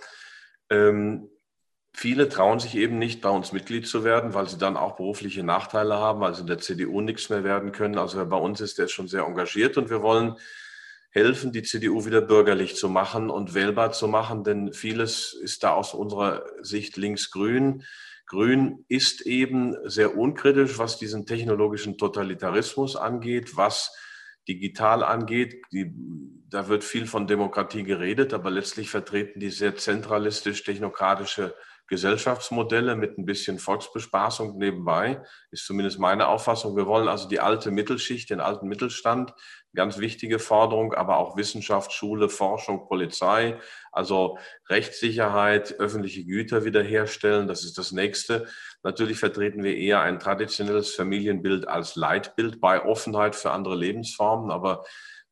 ähm, 0.69 1.29
viele 1.93 2.29
trauen 2.29 2.59
sich 2.59 2.75
eben 2.75 2.97
nicht, 2.97 3.21
bei 3.21 3.29
uns 3.29 3.51
Mitglied 3.51 3.87
zu 3.87 4.03
werden, 4.03 4.33
weil 4.33 4.47
sie 4.47 4.57
dann 4.57 4.77
auch 4.77 4.95
berufliche 4.95 5.43
Nachteile 5.43 5.95
haben, 5.95 6.33
sie 6.33 6.41
in 6.41 6.47
der 6.47 6.59
CDU 6.59 7.01
nichts 7.01 7.29
mehr 7.29 7.43
werden 7.43 7.71
können. 7.71 7.97
Also 7.97 8.17
wer 8.17 8.25
bei 8.25 8.37
uns 8.37 8.61
ist, 8.61 8.77
der 8.77 8.85
ist 8.85 8.91
schon 8.91 9.07
sehr 9.07 9.23
engagiert 9.23 9.77
und 9.77 9.89
wir 9.89 10.01
wollen 10.01 10.37
helfen, 11.11 11.51
die 11.51 11.63
CDU 11.63 12.05
wieder 12.05 12.21
bürgerlich 12.21 12.75
zu 12.75 12.89
machen 12.89 13.29
und 13.29 13.53
wählbar 13.53 13.91
zu 13.91 14.07
machen, 14.07 14.43
denn 14.43 14.73
vieles 14.73 15.33
ist 15.33 15.63
da 15.63 15.73
aus 15.73 15.93
unserer 15.93 16.45
Sicht 16.61 16.95
links-grün. 16.95 17.83
Grün 18.31 18.85
ist 18.87 19.25
eben 19.25 19.75
sehr 19.83 20.17
unkritisch, 20.17 20.79
was 20.79 20.97
diesen 20.97 21.25
technologischen 21.25 21.97
Totalitarismus 21.97 22.95
angeht, 22.95 23.57
was 23.57 23.93
digital 24.47 25.03
angeht. 25.03 25.61
Die, 25.73 25.91
da 26.49 26.69
wird 26.69 26.85
viel 26.85 27.07
von 27.07 27.27
Demokratie 27.27 27.83
geredet, 27.83 28.33
aber 28.33 28.49
letztlich 28.49 28.89
vertreten 28.89 29.41
die 29.41 29.49
sehr 29.49 29.75
zentralistisch-technokratische 29.75 31.53
Gesellschaftsmodelle 31.87 32.95
mit 32.95 33.17
ein 33.17 33.25
bisschen 33.25 33.59
Volksbespaßung 33.59 34.57
nebenbei, 34.57 35.21
ist 35.51 35.65
zumindest 35.65 35.99
meine 35.99 36.27
Auffassung. 36.27 36.75
Wir 36.77 36.87
wollen 36.87 37.07
also 37.07 37.27
die 37.27 37.39
alte 37.39 37.71
Mittelschicht, 37.71 38.29
den 38.29 38.39
alten 38.39 38.67
Mittelstand, 38.67 39.33
ganz 39.73 39.97
wichtige 39.97 40.39
Forderung, 40.39 40.93
aber 40.93 41.17
auch 41.17 41.37
Wissenschaft, 41.37 41.93
Schule, 41.93 42.29
Forschung, 42.29 42.87
Polizei, 42.87 43.59
also 43.91 44.37
Rechtssicherheit, 44.69 45.79
öffentliche 45.79 46.25
Güter 46.25 46.65
wiederherstellen, 46.65 47.47
das 47.47 47.63
ist 47.63 47.77
das 47.77 47.91
nächste. 47.91 48.47
Natürlich 48.83 49.19
vertreten 49.19 49.63
wir 49.63 49.75
eher 49.75 50.01
ein 50.01 50.19
traditionelles 50.19 50.95
Familienbild 50.95 51.67
als 51.67 51.95
Leitbild 51.95 52.59
bei 52.59 52.83
Offenheit 52.83 53.35
für 53.35 53.51
andere 53.51 53.75
Lebensformen, 53.75 54.51
aber 54.51 54.83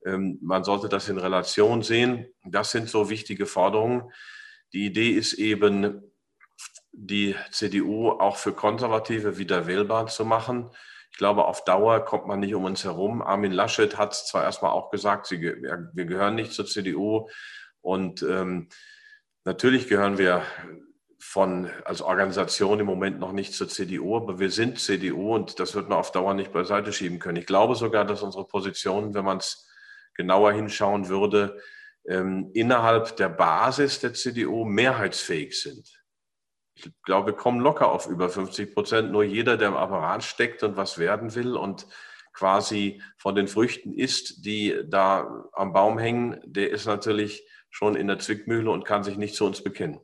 ähm, 0.05 0.39
man 0.41 0.63
sollte 0.63 0.89
das 0.89 1.09
in 1.09 1.17
Relation 1.17 1.81
sehen. 1.81 2.27
Das 2.43 2.71
sind 2.71 2.89
so 2.89 3.09
wichtige 3.09 3.45
Forderungen. 3.45 4.11
Die 4.73 4.85
Idee 4.85 5.09
ist 5.09 5.33
eben, 5.33 6.08
die 7.01 7.35
CDU 7.51 8.09
auch 8.09 8.35
für 8.35 8.51
Konservative 8.51 9.37
wieder 9.37 9.67
wählbar 9.67 10.07
zu 10.07 10.25
machen. 10.25 10.69
Ich 11.11 11.17
glaube, 11.17 11.45
auf 11.45 11.63
Dauer 11.63 12.01
kommt 12.01 12.27
man 12.27 12.41
nicht 12.41 12.53
um 12.53 12.65
uns 12.65 12.83
herum. 12.83 13.21
Armin 13.21 13.51
Laschet 13.51 13.97
hat 13.97 14.13
zwar 14.13 14.43
erstmal 14.43 14.71
auch 14.71 14.91
gesagt, 14.91 15.27
sie, 15.27 15.41
wir 15.41 16.05
gehören 16.05 16.35
nicht 16.35 16.51
zur 16.51 16.65
CDU. 16.65 17.29
Und 17.81 18.21
ähm, 18.23 18.67
natürlich 19.45 19.87
gehören 19.87 20.17
wir 20.17 20.43
von, 21.17 21.69
als 21.85 22.01
Organisation 22.01 22.79
im 22.79 22.85
Moment 22.85 23.19
noch 23.19 23.31
nicht 23.31 23.53
zur 23.53 23.69
CDU, 23.69 24.17
aber 24.17 24.39
wir 24.39 24.51
sind 24.51 24.79
CDU 24.79 25.35
und 25.35 25.59
das 25.59 25.75
wird 25.75 25.89
man 25.89 25.97
auf 25.97 26.11
Dauer 26.11 26.33
nicht 26.33 26.51
beiseite 26.51 26.93
schieben 26.93 27.19
können. 27.19 27.37
Ich 27.37 27.45
glaube 27.45 27.75
sogar, 27.75 28.05
dass 28.05 28.21
unsere 28.21 28.45
Positionen, 28.45 29.13
wenn 29.13 29.25
man 29.25 29.37
es 29.37 29.67
genauer 30.15 30.51
hinschauen 30.51 31.07
würde, 31.07 31.59
ähm, 32.07 32.51
innerhalb 32.53 33.15
der 33.17 33.29
Basis 33.29 33.99
der 33.99 34.13
CDU 34.13 34.65
mehrheitsfähig 34.65 35.59
sind 35.61 35.98
ich 36.85 36.91
glaube, 37.03 37.27
wir 37.27 37.37
kommen 37.37 37.59
locker 37.59 37.91
auf 37.91 38.07
über 38.07 38.29
50 38.29 38.73
Prozent. 38.73 39.11
Nur 39.11 39.23
jeder, 39.23 39.57
der 39.57 39.69
im 39.69 39.75
Apparat 39.75 40.23
steckt 40.23 40.63
und 40.63 40.77
was 40.77 40.97
werden 40.97 41.35
will 41.35 41.55
und 41.55 41.87
quasi 42.33 43.01
von 43.17 43.35
den 43.35 43.47
Früchten 43.47 43.93
isst, 43.93 44.45
die 44.45 44.81
da 44.85 45.45
am 45.53 45.73
Baum 45.73 45.97
hängen, 45.97 46.39
der 46.45 46.69
ist 46.71 46.85
natürlich 46.85 47.45
schon 47.69 47.95
in 47.95 48.07
der 48.07 48.19
Zwickmühle 48.19 48.71
und 48.71 48.85
kann 48.85 49.03
sich 49.03 49.17
nicht 49.17 49.35
zu 49.35 49.45
uns 49.45 49.63
bekennen. 49.63 49.99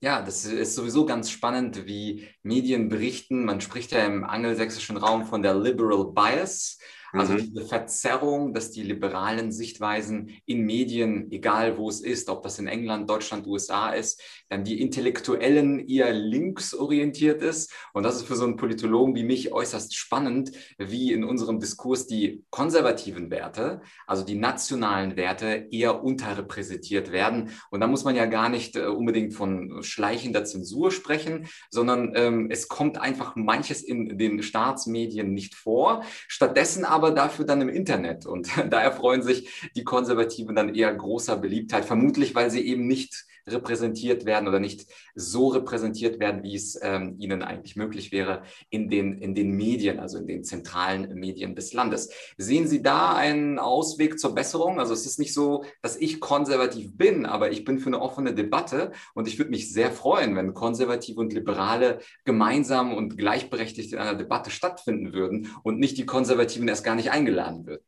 Ja, 0.00 0.20
das 0.20 0.44
ist 0.44 0.74
sowieso 0.74 1.06
ganz 1.06 1.30
spannend, 1.30 1.86
wie 1.86 2.28
Medien 2.42 2.88
berichten. 2.88 3.44
Man 3.44 3.60
spricht 3.60 3.92
ja 3.92 4.04
im 4.04 4.24
angelsächsischen 4.24 4.98
Raum 4.98 5.24
von 5.24 5.42
der 5.42 5.54
Liberal 5.54 6.12
Bias. 6.12 6.78
Also 7.14 7.34
mhm. 7.34 7.38
diese 7.38 7.64
Verzerrung, 7.64 8.52
dass 8.54 8.70
die 8.70 8.82
liberalen 8.82 9.52
Sichtweisen 9.52 10.30
in 10.46 10.62
Medien, 10.62 11.30
egal 11.30 11.78
wo 11.78 11.88
es 11.88 12.00
ist, 12.00 12.28
ob 12.28 12.42
das 12.42 12.58
in 12.58 12.66
England, 12.66 13.08
Deutschland, 13.08 13.46
USA 13.46 13.90
ist, 13.90 14.20
dann 14.48 14.64
die 14.64 14.80
Intellektuellen 14.80 15.86
eher 15.88 16.12
linksorientiert 16.12 17.42
ist. 17.42 17.72
Und 17.92 18.02
das 18.02 18.16
ist 18.16 18.26
für 18.26 18.36
so 18.36 18.44
einen 18.44 18.56
Politologen 18.56 19.14
wie 19.14 19.22
mich 19.22 19.52
äußerst 19.52 19.94
spannend, 19.94 20.52
wie 20.78 21.12
in 21.12 21.24
unserem 21.24 21.60
Diskurs 21.60 22.06
die 22.06 22.44
konservativen 22.50 23.30
Werte, 23.30 23.82
also 24.06 24.24
die 24.24 24.34
nationalen 24.34 25.16
Werte, 25.16 25.68
eher 25.70 26.02
unterrepräsentiert 26.02 27.12
werden. 27.12 27.50
Und 27.70 27.80
da 27.80 27.86
muss 27.86 28.04
man 28.04 28.16
ja 28.16 28.26
gar 28.26 28.48
nicht 28.48 28.76
äh, 28.76 28.86
unbedingt 28.86 29.34
von 29.34 29.82
schleichender 29.82 30.44
Zensur 30.44 30.90
sprechen, 30.90 31.46
sondern 31.70 32.12
ähm, 32.14 32.48
es 32.50 32.68
kommt 32.68 32.98
einfach 32.98 33.36
manches 33.36 33.82
in 33.82 34.18
den 34.18 34.42
Staatsmedien 34.42 35.32
nicht 35.32 35.54
vor. 35.54 36.04
Stattdessen 36.28 36.84
aber 36.84 37.03
aber 37.04 37.14
dafür 37.14 37.44
dann 37.44 37.60
im 37.60 37.68
Internet. 37.68 38.26
Und 38.26 38.48
da 38.70 38.80
erfreuen 38.80 39.22
sich 39.22 39.70
die 39.76 39.84
Konservativen 39.84 40.54
dann 40.56 40.74
eher 40.74 40.92
großer 40.94 41.36
Beliebtheit, 41.36 41.84
vermutlich 41.84 42.34
weil 42.34 42.50
sie 42.50 42.66
eben 42.66 42.86
nicht 42.86 43.26
repräsentiert 43.46 44.24
werden 44.24 44.48
oder 44.48 44.58
nicht 44.58 44.86
so 45.14 45.48
repräsentiert 45.48 46.18
werden, 46.18 46.42
wie 46.42 46.54
es 46.54 46.78
ähm, 46.82 47.16
ihnen 47.18 47.42
eigentlich 47.42 47.76
möglich 47.76 48.10
wäre 48.10 48.42
in 48.70 48.88
den, 48.88 49.18
in 49.18 49.34
den 49.34 49.50
Medien, 49.52 50.00
also 50.00 50.18
in 50.18 50.26
den 50.26 50.44
zentralen 50.44 51.14
Medien 51.14 51.54
des 51.54 51.72
Landes. 51.72 52.10
Sehen 52.38 52.66
Sie 52.66 52.82
da 52.82 53.14
einen 53.14 53.58
Ausweg 53.58 54.18
zur 54.18 54.34
Besserung? 54.34 54.80
Also 54.80 54.94
es 54.94 55.06
ist 55.06 55.18
nicht 55.18 55.34
so, 55.34 55.64
dass 55.82 55.96
ich 55.96 56.20
konservativ 56.20 56.96
bin, 56.96 57.26
aber 57.26 57.50
ich 57.50 57.64
bin 57.64 57.78
für 57.78 57.88
eine 57.88 58.00
offene 58.00 58.34
Debatte 58.34 58.92
und 59.14 59.28
ich 59.28 59.38
würde 59.38 59.50
mich 59.50 59.72
sehr 59.72 59.92
freuen, 59.92 60.36
wenn 60.36 60.54
Konservative 60.54 61.20
und 61.20 61.32
Liberale 61.32 61.98
gemeinsam 62.24 62.94
und 62.94 63.18
gleichberechtigt 63.18 63.92
in 63.92 63.98
einer 63.98 64.14
Debatte 64.14 64.50
stattfinden 64.50 65.12
würden 65.12 65.50
und 65.62 65.78
nicht 65.78 65.98
die 65.98 66.06
Konservativen 66.06 66.68
erst 66.68 66.83
gar 66.84 66.94
nicht 66.94 67.10
eingeladen 67.10 67.66
würden. 67.66 67.84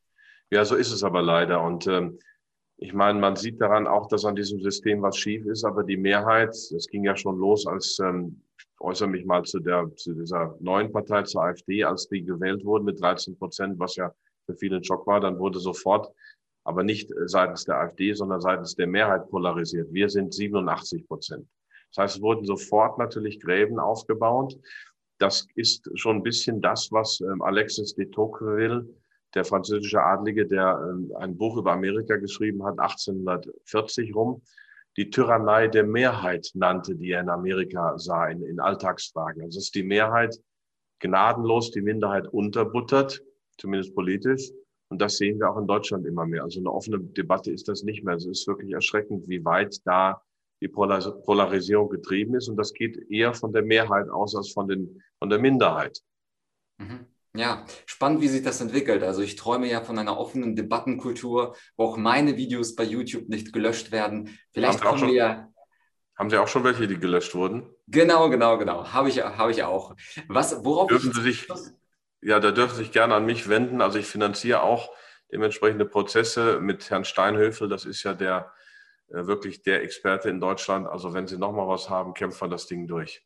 Ja, 0.51 0.65
so 0.65 0.77
ist 0.77 0.93
es 0.93 1.03
aber 1.03 1.23
leider. 1.23 1.63
Und 1.63 1.87
ähm, 1.87 2.19
ich 2.79 2.93
meine, 2.93 3.19
man 3.19 3.37
sieht 3.37 3.61
daran 3.61 3.87
auch, 3.87 4.07
dass 4.09 4.25
an 4.25 4.37
diesem 4.37 4.61
System 4.61 5.03
was 5.03 5.17
schief 5.17 5.47
ist, 5.47 5.65
aber 5.65 5.83
die 5.83 5.97
Mehrheit, 5.97 6.51
das 6.51 6.87
ging 6.89 7.05
ja 7.05 7.17
schon 7.17 7.39
los, 7.39 7.67
als 7.67 7.99
ähm, 8.01 8.43
ich 8.59 8.81
äußere 8.81 9.09
mich 9.09 9.25
mal 9.25 9.43
zu 9.45 9.59
der 9.61 9.91
zu 9.97 10.13
dieser 10.13 10.57
neuen 10.61 10.93
Partei, 10.93 11.23
zur 11.23 11.45
AfD, 11.45 11.85
als 11.85 12.09
die 12.09 12.23
gewählt 12.23 12.65
wurden 12.65 12.85
mit 12.85 13.01
13 13.01 13.39
Prozent, 13.39 13.79
was 13.79 13.97
ja 13.97 14.13
für 14.45 14.55
viele 14.55 14.77
ein 14.77 14.85
Schock 14.85 15.07
war, 15.07 15.21
dann 15.21 15.39
wurde 15.39 15.59
sofort, 15.59 16.13
aber 16.65 16.83
nicht 16.83 17.11
seitens 17.25 17.65
der 17.65 17.77
AfD, 17.77 18.13
sondern 18.13 18.41
seitens 18.41 18.75
der 18.75 18.87
Mehrheit 18.87 19.29
polarisiert. 19.31 19.93
Wir 19.93 20.09
sind 20.09 20.35
87 20.35 21.07
Prozent. 21.07 21.49
Das 21.95 22.03
heißt, 22.03 22.17
es 22.17 22.23
wurden 22.23 22.45
sofort 22.45 22.99
natürlich 22.99 23.41
Gräben 23.41 23.79
aufgebaut. 23.79 24.59
Das 25.19 25.47
ist 25.55 25.91
schon 25.99 26.17
ein 26.17 26.23
bisschen 26.23 26.61
das, 26.61 26.93
was 26.93 27.21
ähm, 27.21 27.43
Alexis 27.43 27.95
de 27.95 28.07
Tocqueville 28.11 28.87
der 29.35 29.45
französische 29.45 30.03
Adlige, 30.03 30.47
der 30.47 30.79
äh, 30.79 31.17
ein 31.17 31.37
Buch 31.37 31.57
über 31.57 31.73
Amerika 31.73 32.17
geschrieben 32.17 32.65
hat, 32.65 32.79
1840 32.79 34.15
rum, 34.15 34.43
die 34.97 35.11
Tyrannei 35.11 35.69
der 35.69 35.85
Mehrheit 35.85 36.51
nannte, 36.55 36.97
die 36.97 37.11
er 37.11 37.21
in 37.21 37.29
Amerika 37.29 37.99
sah, 37.99 38.29
in, 38.29 38.43
in 38.43 38.61
Alltagsfragen. 38.61 39.43
Also 39.43 39.59
dass 39.59 39.71
die 39.71 39.83
Mehrheit 39.83 40.41
gnadenlos 41.01 41.71
die 41.71 41.83
Minderheit 41.83 42.27
unterbuttert, 42.29 43.23
zumindest 43.59 43.95
politisch. 43.95 44.51
Und 44.89 45.01
das 45.03 45.17
sehen 45.17 45.39
wir 45.39 45.51
auch 45.51 45.59
in 45.59 45.67
Deutschland 45.67 46.07
immer 46.07 46.27
mehr. 46.27 46.45
Also 46.45 46.61
eine 46.61 46.73
offene 46.73 46.99
Debatte 47.01 47.51
ist 47.51 47.69
das 47.69 47.83
nicht 47.83 48.05
mehr. 48.05 48.15
Also 48.15 48.31
es 48.31 48.41
ist 48.41 48.47
wirklich 48.47 48.73
erschreckend, 48.73 49.29
wie 49.29 49.45
weit 49.45 49.77
da 49.85 50.23
die 50.61 50.69
Polarisierung 50.69 51.89
getrieben 51.91 52.35
ist. 52.35 52.49
Und 52.49 52.57
das 52.57 52.73
geht 52.73 53.11
eher 53.11 53.35
von 53.35 53.53
der 53.53 53.63
Mehrheit 53.63 54.09
aus 54.09 54.35
als 54.35 54.53
von, 54.53 54.69
den, 54.69 55.03
von 55.19 55.29
der 55.29 55.39
Minderheit. 55.39 56.01
Mhm. 56.79 57.07
Ja, 57.35 57.67
spannend, 57.85 58.23
wie 58.23 58.29
sich 58.29 58.43
das 58.43 58.61
entwickelt. 58.61 59.03
Also 59.03 59.21
ich 59.21 59.37
träume 59.37 59.69
ja 59.69 59.83
von 59.83 59.99
einer 59.99 60.19
offenen 60.19 60.57
Debattenkultur, 60.57 61.55
wo 61.77 61.85
auch 61.85 61.97
meine 61.99 62.37
Videos 62.37 62.75
bei 62.75 62.85
YouTube 62.85 63.29
nicht 63.29 63.53
gelöscht 63.53 63.93
werden. 63.93 64.39
Vielleicht 64.53 64.83
haben 64.83 64.99
Sie, 64.99 65.09
wir, 65.09 65.53
haben 66.17 66.31
Sie 66.31 66.39
auch 66.39 66.49
schon 66.49 66.65
welche, 66.65 66.87
die 66.87 66.99
gelöscht 66.99 67.35
wurden? 67.35 67.69
Genau, 67.89 68.31
genau, 68.31 68.57
genau. 68.57 68.91
Habe 68.91 69.11
ich, 69.11 69.23
habe 69.23 69.51
ich 69.51 69.63
auch. 69.65 69.95
Was, 70.29 70.65
worauf 70.65 70.89
dürfen 70.89 71.13
Sie 71.13 71.21
sich, 71.21 71.47
ja, 72.23 72.41
da 72.41 72.53
dürfen 72.53 72.77
Sie 72.77 72.85
sich 72.85 72.93
gerne 72.93 73.15
an 73.15 73.27
mich 73.27 73.49
wenden. 73.51 73.83
Also 73.83 73.99
ich 73.99 74.07
finanziere 74.07 74.63
auch 74.63 74.91
dementsprechende 75.31 75.85
Prozesse 75.85 76.59
mit 76.61 76.89
Herrn 76.89 77.05
Steinhöfel. 77.05 77.69
Das 77.69 77.85
ist 77.85 78.03
ja 78.03 78.15
der 78.15 78.51
wirklich 79.09 79.63
der 79.63 79.83
Experte 79.83 80.29
in 80.29 80.41
Deutschland. 80.41 80.87
Also 80.87 81.15
wenn 81.15 81.27
Sie 81.27 81.39
noch 81.39 81.53
mal 81.53 81.69
was 81.69 81.91
haben, 81.91 82.15
kämpfen 82.15 82.43
wir 82.43 82.49
das 82.49 82.67
Ding 82.67 82.87
durch. 82.87 83.26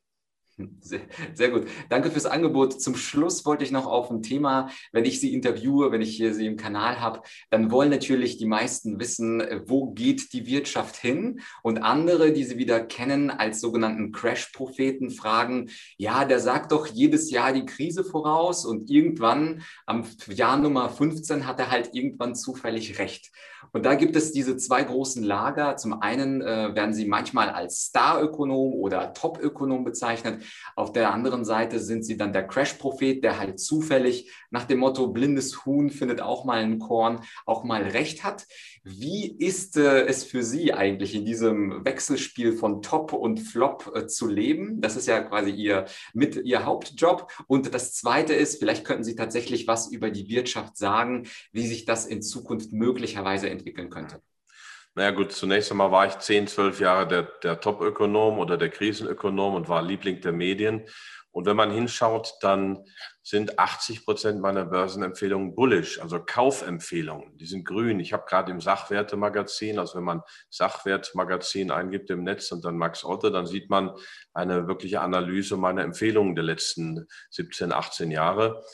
Sehr, 0.80 1.00
sehr, 1.34 1.50
gut. 1.50 1.66
Danke 1.88 2.10
fürs 2.10 2.26
Angebot. 2.26 2.80
Zum 2.80 2.94
Schluss 2.94 3.44
wollte 3.44 3.64
ich 3.64 3.70
noch 3.70 3.86
auf 3.86 4.10
ein 4.10 4.22
Thema, 4.22 4.70
wenn 4.92 5.04
ich 5.04 5.20
Sie 5.20 5.32
interviewe, 5.32 5.92
wenn 5.92 6.02
ich 6.02 6.16
hier 6.16 6.34
Sie 6.34 6.46
im 6.46 6.56
Kanal 6.56 7.00
habe, 7.00 7.22
dann 7.50 7.70
wollen 7.70 7.90
natürlich 7.90 8.36
die 8.38 8.46
meisten 8.46 8.98
wissen, 8.98 9.42
wo 9.66 9.92
geht 9.92 10.32
die 10.32 10.46
Wirtschaft 10.46 10.96
hin? 10.96 11.40
Und 11.62 11.78
andere, 11.78 12.32
die 12.32 12.44
Sie 12.44 12.58
wieder 12.58 12.80
kennen 12.80 13.30
als 13.30 13.60
sogenannten 13.60 14.12
Crash-Propheten, 14.12 15.10
fragen, 15.10 15.70
ja, 15.96 16.24
der 16.24 16.40
sagt 16.40 16.72
doch 16.72 16.86
jedes 16.86 17.30
Jahr 17.30 17.52
die 17.52 17.66
Krise 17.66 18.04
voraus 18.04 18.64
und 18.64 18.90
irgendwann 18.90 19.62
am 19.86 20.04
Jahr 20.28 20.56
Nummer 20.56 20.88
15 20.88 21.46
hat 21.46 21.58
er 21.58 21.70
halt 21.70 21.90
irgendwann 21.92 22.34
zufällig 22.34 22.98
recht. 22.98 23.30
Und 23.72 23.86
da 23.86 23.94
gibt 23.94 24.16
es 24.16 24.32
diese 24.32 24.56
zwei 24.56 24.82
großen 24.82 25.22
Lager. 25.22 25.76
Zum 25.76 26.00
einen 26.00 26.40
äh, 26.40 26.74
werden 26.74 26.94
sie 26.94 27.06
manchmal 27.06 27.50
als 27.50 27.84
Star-Ökonom 27.86 28.74
oder 28.74 29.12
Top-Ökonom 29.12 29.84
bezeichnet. 29.84 30.42
Auf 30.76 30.92
der 30.92 31.12
anderen 31.12 31.44
Seite 31.44 31.80
sind 31.80 32.04
sie 32.04 32.16
dann 32.16 32.32
der 32.32 32.46
Crash-Prophet, 32.46 33.22
der 33.22 33.38
halt 33.38 33.60
zufällig 33.60 34.30
nach 34.50 34.64
dem 34.64 34.80
Motto 34.80 35.08
blindes 35.08 35.64
Huhn 35.64 35.90
findet 35.90 36.20
auch 36.20 36.44
mal 36.44 36.62
ein 36.62 36.78
Korn, 36.78 37.20
auch 37.46 37.64
mal 37.64 37.82
recht 37.82 38.24
hat. 38.24 38.46
Wie 38.82 39.36
ist 39.36 39.76
äh, 39.76 40.06
es 40.06 40.24
für 40.24 40.42
Sie 40.42 40.72
eigentlich 40.72 41.14
in 41.14 41.24
diesem 41.24 41.84
Wechselspiel 41.84 42.52
von 42.52 42.82
Top 42.82 43.12
und 43.12 43.40
Flop 43.40 43.92
äh, 43.94 44.06
zu 44.06 44.26
leben? 44.26 44.80
Das 44.80 44.96
ist 44.96 45.06
ja 45.06 45.20
quasi 45.20 45.50
Ihr, 45.50 45.84
mit 46.14 46.36
Ihr 46.36 46.64
Hauptjob. 46.64 47.30
Und 47.46 47.74
das 47.74 47.92
Zweite 47.92 48.32
ist, 48.32 48.58
vielleicht 48.58 48.84
könnten 48.84 49.04
Sie 49.04 49.16
tatsächlich 49.16 49.66
was 49.66 49.90
über 49.92 50.10
die 50.10 50.28
Wirtschaft 50.28 50.76
sagen, 50.76 51.26
wie 51.52 51.66
sich 51.66 51.84
das 51.84 52.06
in 52.06 52.22
Zukunft 52.22 52.72
möglicherweise 52.72 53.50
entwickeln 53.50 53.90
könnte. 53.90 54.22
Naja 54.94 55.12
gut, 55.12 55.30
zunächst 55.32 55.70
einmal 55.70 55.92
war 55.92 56.06
ich 56.06 56.18
zehn, 56.18 56.48
zwölf 56.48 56.80
Jahre 56.80 57.06
der, 57.06 57.22
der 57.22 57.60
Top-Ökonom 57.60 58.38
oder 58.38 58.56
der 58.56 58.70
Krisenökonom 58.70 59.54
und 59.54 59.68
war 59.68 59.82
Liebling 59.82 60.20
der 60.20 60.32
Medien. 60.32 60.84
Und 61.32 61.46
wenn 61.46 61.56
man 61.56 61.70
hinschaut, 61.70 62.34
dann 62.40 62.84
sind 63.22 63.56
80 63.56 64.04
Prozent 64.04 64.40
meiner 64.40 64.64
Börsenempfehlungen 64.64 65.54
bullish, 65.54 66.00
also 66.00 66.18
Kaufempfehlungen. 66.18 67.38
Die 67.38 67.46
sind 67.46 67.64
grün. 67.64 68.00
Ich 68.00 68.12
habe 68.12 68.24
gerade 68.26 68.50
im 68.50 68.60
Sachwertemagazin, 68.60 69.78
also 69.78 69.96
wenn 69.96 70.04
man 70.04 70.22
Sachwertmagazin 70.48 71.70
eingibt 71.70 72.10
im 72.10 72.24
Netz 72.24 72.50
und 72.50 72.64
dann 72.64 72.76
Max 72.76 73.04
Otte, 73.04 73.30
dann 73.30 73.46
sieht 73.46 73.70
man 73.70 73.94
eine 74.34 74.66
wirkliche 74.66 75.02
Analyse 75.02 75.56
meiner 75.56 75.84
Empfehlungen 75.84 76.34
der 76.34 76.44
letzten 76.44 77.06
17, 77.30 77.70
18 77.70 78.10
Jahre. 78.10 78.64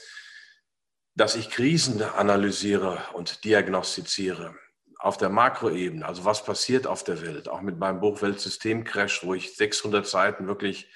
Dass 1.15 1.37
ich 1.37 1.51
Krisen 1.51 2.03
analysiere 2.03 3.03
und 3.13 3.45
diagnostiziere 3.45 4.55
auf 4.99 5.17
der 5.17 5.29
Makroebene, 5.29 6.07
also 6.07 6.25
was 6.25 6.45
passiert 6.45 6.87
auf 6.87 7.05
der 7.05 7.23
Welt, 7.23 7.49
auch 7.49 7.61
mit 7.61 7.79
meinem 7.79 8.01
Buch 8.01 8.23
Weltsystemcrash, 8.23 9.25
wo 9.25 9.35
ich 9.35 9.55
600 9.57 10.07
Seiten 10.07 10.47
wirklich 10.47 10.91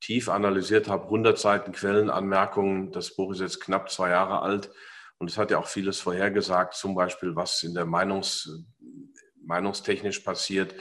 tief 0.00 0.28
analysiert 0.28 0.88
habe, 0.88 1.04
100 1.04 1.38
Seiten 1.38 1.72
Quellenanmerkungen. 1.72 2.92
Das 2.92 3.16
Buch 3.16 3.32
ist 3.32 3.40
jetzt 3.40 3.60
knapp 3.60 3.90
zwei 3.90 4.10
Jahre 4.10 4.42
alt 4.42 4.70
und 5.18 5.30
es 5.30 5.38
hat 5.38 5.50
ja 5.50 5.58
auch 5.58 5.66
vieles 5.66 6.00
vorhergesagt, 6.00 6.74
zum 6.74 6.94
Beispiel 6.94 7.34
was 7.34 7.62
in 7.62 7.74
der 7.74 7.86
Meinungs, 7.86 8.64
meinungstechnisch 9.42 10.20
passiert. 10.20 10.74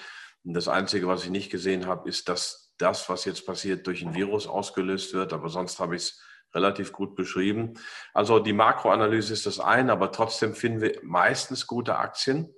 Und 0.43 0.53
das 0.53 0.67
Einzige, 0.67 1.07
was 1.07 1.23
ich 1.23 1.29
nicht 1.29 1.49
gesehen 1.49 1.87
habe, 1.87 2.07
ist, 2.07 2.29
dass 2.29 2.73
das, 2.77 3.09
was 3.09 3.25
jetzt 3.25 3.45
passiert, 3.45 3.87
durch 3.87 4.03
ein 4.03 4.13
Virus 4.13 4.45
ausgelöst 4.47 5.13
wird. 5.13 5.33
Aber 5.33 5.49
sonst 5.49 5.79
habe 5.79 5.95
ich 5.95 6.03
es 6.03 6.21
relativ 6.53 6.91
gut 6.91 7.15
beschrieben. 7.15 7.73
Also 8.13 8.39
die 8.39 8.53
Makroanalyse 8.53 9.33
ist 9.33 9.45
das 9.45 9.59
eine, 9.59 9.91
aber 9.91 10.11
trotzdem 10.11 10.53
finden 10.53 10.81
wir 10.81 10.99
meistens 11.03 11.67
gute 11.67 11.97
Aktien. 11.97 12.53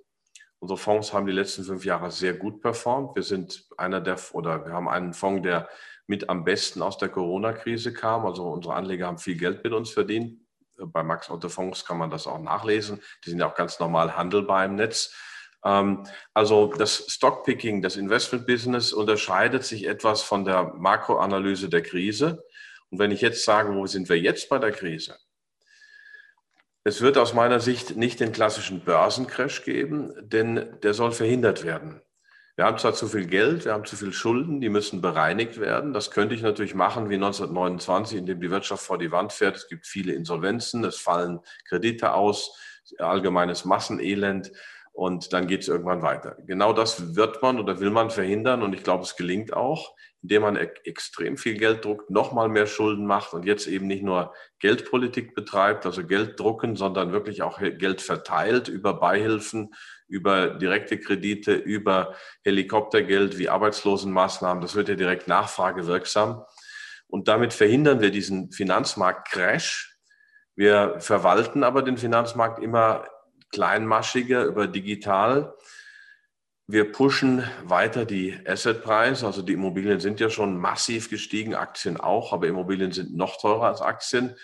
Unsere 0.60 0.78
Fonds 0.78 1.13
haben 1.13 1.26
die 1.26 1.32
letzten 1.32 1.63
fünf 1.63 1.86
Jahre 1.86 2.12
sehr 2.12 2.34
gut 2.34 2.62
performt. 2.62 3.15
Wir 3.15 3.24
sind 3.24 3.65
einer 3.78 4.02
der, 4.02 4.17
oder 4.34 4.65
wir 4.65 4.74
haben 4.74 4.89
einen 4.89 5.13
Fonds, 5.13 5.43
der 5.43 5.69
mit 6.06 6.30
am 6.30 6.43
besten 6.43 6.82
aus 6.82 6.98
der 6.98 7.10
Corona-Krise 7.10 7.93
kam. 7.93 8.26
Also 8.26 8.43
unsere 8.43 8.74
Anleger 8.74 9.08
haben 9.08 9.19
viel 9.19 9.38
Geld 9.38 9.63
mit 9.63 9.74
uns 9.74 9.91
verdient. 9.91 10.41
Bei 10.78 11.04
Max 11.04 11.30
Otto 11.30 11.50
Fonds 11.50 11.86
kann 11.86 11.98
man 11.98 12.10
das 12.10 12.28
auch 12.28 12.39
nachlesen. 12.39 13.02
Die 13.24 13.30
sind 13.30 13.39
ja 13.39 13.50
auch 13.50 13.56
ganz 13.56 13.80
normal 13.80 14.17
handelbar 14.17 14.65
im 14.65 14.76
Netz. 14.76 15.13
Ähm, 15.63 16.06
also 16.34 16.74
das 16.74 17.06
Stockpicking, 17.08 17.82
das 17.82 17.95
Investment-Business 17.95 18.91
unterscheidet 18.91 19.63
sich 19.63 19.86
etwas 19.86 20.22
von 20.22 20.45
der 20.45 20.74
Makroanalyse 20.76 21.69
der 21.69 21.84
Krise. 21.84 22.43
Und 22.89 23.00
wenn 23.00 23.12
ich 23.12 23.22
jetzt 23.22 23.45
sage, 23.45 23.74
wo 23.76 23.86
sind 23.86 24.10
wir 24.10 24.19
jetzt 24.19 24.50
bei 24.50 24.58
der 24.58 24.72
Krise? 24.72 25.15
Es 26.86 27.02
wird 27.02 27.18
aus 27.18 27.34
meiner 27.34 27.60
Sicht 27.60 27.98
nicht 27.98 28.20
den 28.20 28.32
klassischen 28.32 28.86
Börsencrash 28.86 29.63
geben, 29.65 30.13
denn 30.22 30.78
der 30.82 30.94
soll 30.94 31.12
verhindert 31.12 31.65
werden. 31.65 32.02
Wir 32.56 32.65
haben 32.65 32.78
zwar 32.78 32.94
zu 32.94 33.08
viel 33.08 33.26
Geld, 33.26 33.65
wir 33.65 33.74
haben 33.74 33.86
zu 33.86 33.96
viel 33.96 34.12
Schulden, 34.13 34.60
die 34.60 34.70
müssen 34.70 35.02
bereinigt 35.02 35.60
werden. 35.60 35.94
Das 35.94 36.12
könnte 36.12 36.36
ich 36.36 36.42
natürlich 36.42 36.76
machen 36.76 37.10
wie 37.10 37.15
1929, 37.15 38.18
indem 38.18 38.42
die 38.42 38.52
Wirtschaft 38.52 38.84
vor 38.84 38.98
die 38.98 39.12
Wand 39.12 39.34
fährt. 39.34 39.56
Es 39.56 39.68
gibt 39.68 39.88
viele 39.88 40.13
Insolvenzen, 40.13 40.84
es 40.84 40.98
fallen 40.98 41.39
Kredite 41.68 42.13
aus, 42.13 42.58
allgemeines 42.98 43.65
Massenelend 43.65 44.52
und 44.92 45.32
dann 45.32 45.48
geht 45.48 45.62
es 45.62 45.68
irgendwann 45.68 46.02
weiter. 46.02 46.38
Genau 46.48 46.74
das 46.74 47.15
wird 47.15 47.42
man 47.42 47.60
oder 47.60 47.80
will 47.80 47.92
man 47.92 48.10
verhindern 48.10 48.63
und 48.63 48.74
ich 48.74 48.84
glaube, 48.84 49.04
es 49.04 49.15
gelingt 49.15 49.54
auch, 49.54 49.96
indem 50.21 50.41
man 50.41 50.55
extrem 50.58 51.38
viel 51.38 51.58
Geld 51.58 51.86
druckt, 51.86 52.10
nochmal 52.10 52.49
mehr 52.49 52.67
Schulden 52.67 53.05
macht 53.05 53.34
und 53.34 53.45
jetzt 53.45 53.67
eben 53.67 53.88
nicht 53.88 54.03
nur 54.03 54.34
Geldpolitik 54.60 55.34
betreibt, 55.34 55.86
also 55.86 56.05
Geld 56.05 56.39
drucken, 56.39 56.75
sondern 56.75 57.13
wirklich 57.13 57.41
auch 57.41 57.60
Geld 57.60 58.01
verteilt 58.01 58.67
über 58.67 58.93
Beihilfen, 58.99 59.73
über 60.08 60.49
direkte 60.49 60.99
Kredite, 60.99 61.53
über 61.53 62.15
Helikoptergeld 62.43 63.38
wie 63.38 63.47
Arbeitslosenmaßnahmen. 63.47 64.62
Das 64.62 64.75
wird 64.75 64.89
ja 64.89 64.95
direkt 64.95 65.27
nachfragewirksam. 65.27 66.43
Und 67.08 67.27
damit 67.27 67.53
verhindern 67.53 68.01
wir 68.01 68.12
diesen 68.12 68.51
Finanzmarktcrash. 68.51 69.97
Wir 70.55 70.95
verwalten 70.99 71.63
aber 71.63 71.82
den 71.82 71.97
Finanzmarkt 71.97 72.62
immer 72.62 73.08
kleinmaschiger 73.51 74.43
über 74.43 74.67
digital. 74.67 75.53
Wir 76.71 76.91
pushen 76.91 77.43
weiter 77.63 78.05
die 78.05 78.38
Assetpreise. 78.45 79.25
Also 79.25 79.41
die 79.41 79.53
Immobilien 79.53 79.99
sind 79.99 80.19
ja 80.19 80.29
schon 80.29 80.55
massiv 80.55 81.10
gestiegen, 81.10 81.55
Aktien 81.55 81.99
auch, 81.99 82.32
aber 82.32 82.47
Immobilien 82.47 82.91
sind 82.91 83.17
noch 83.17 83.41
teurer 83.41 83.65
als 83.65 83.82
Aktien. 83.82 84.36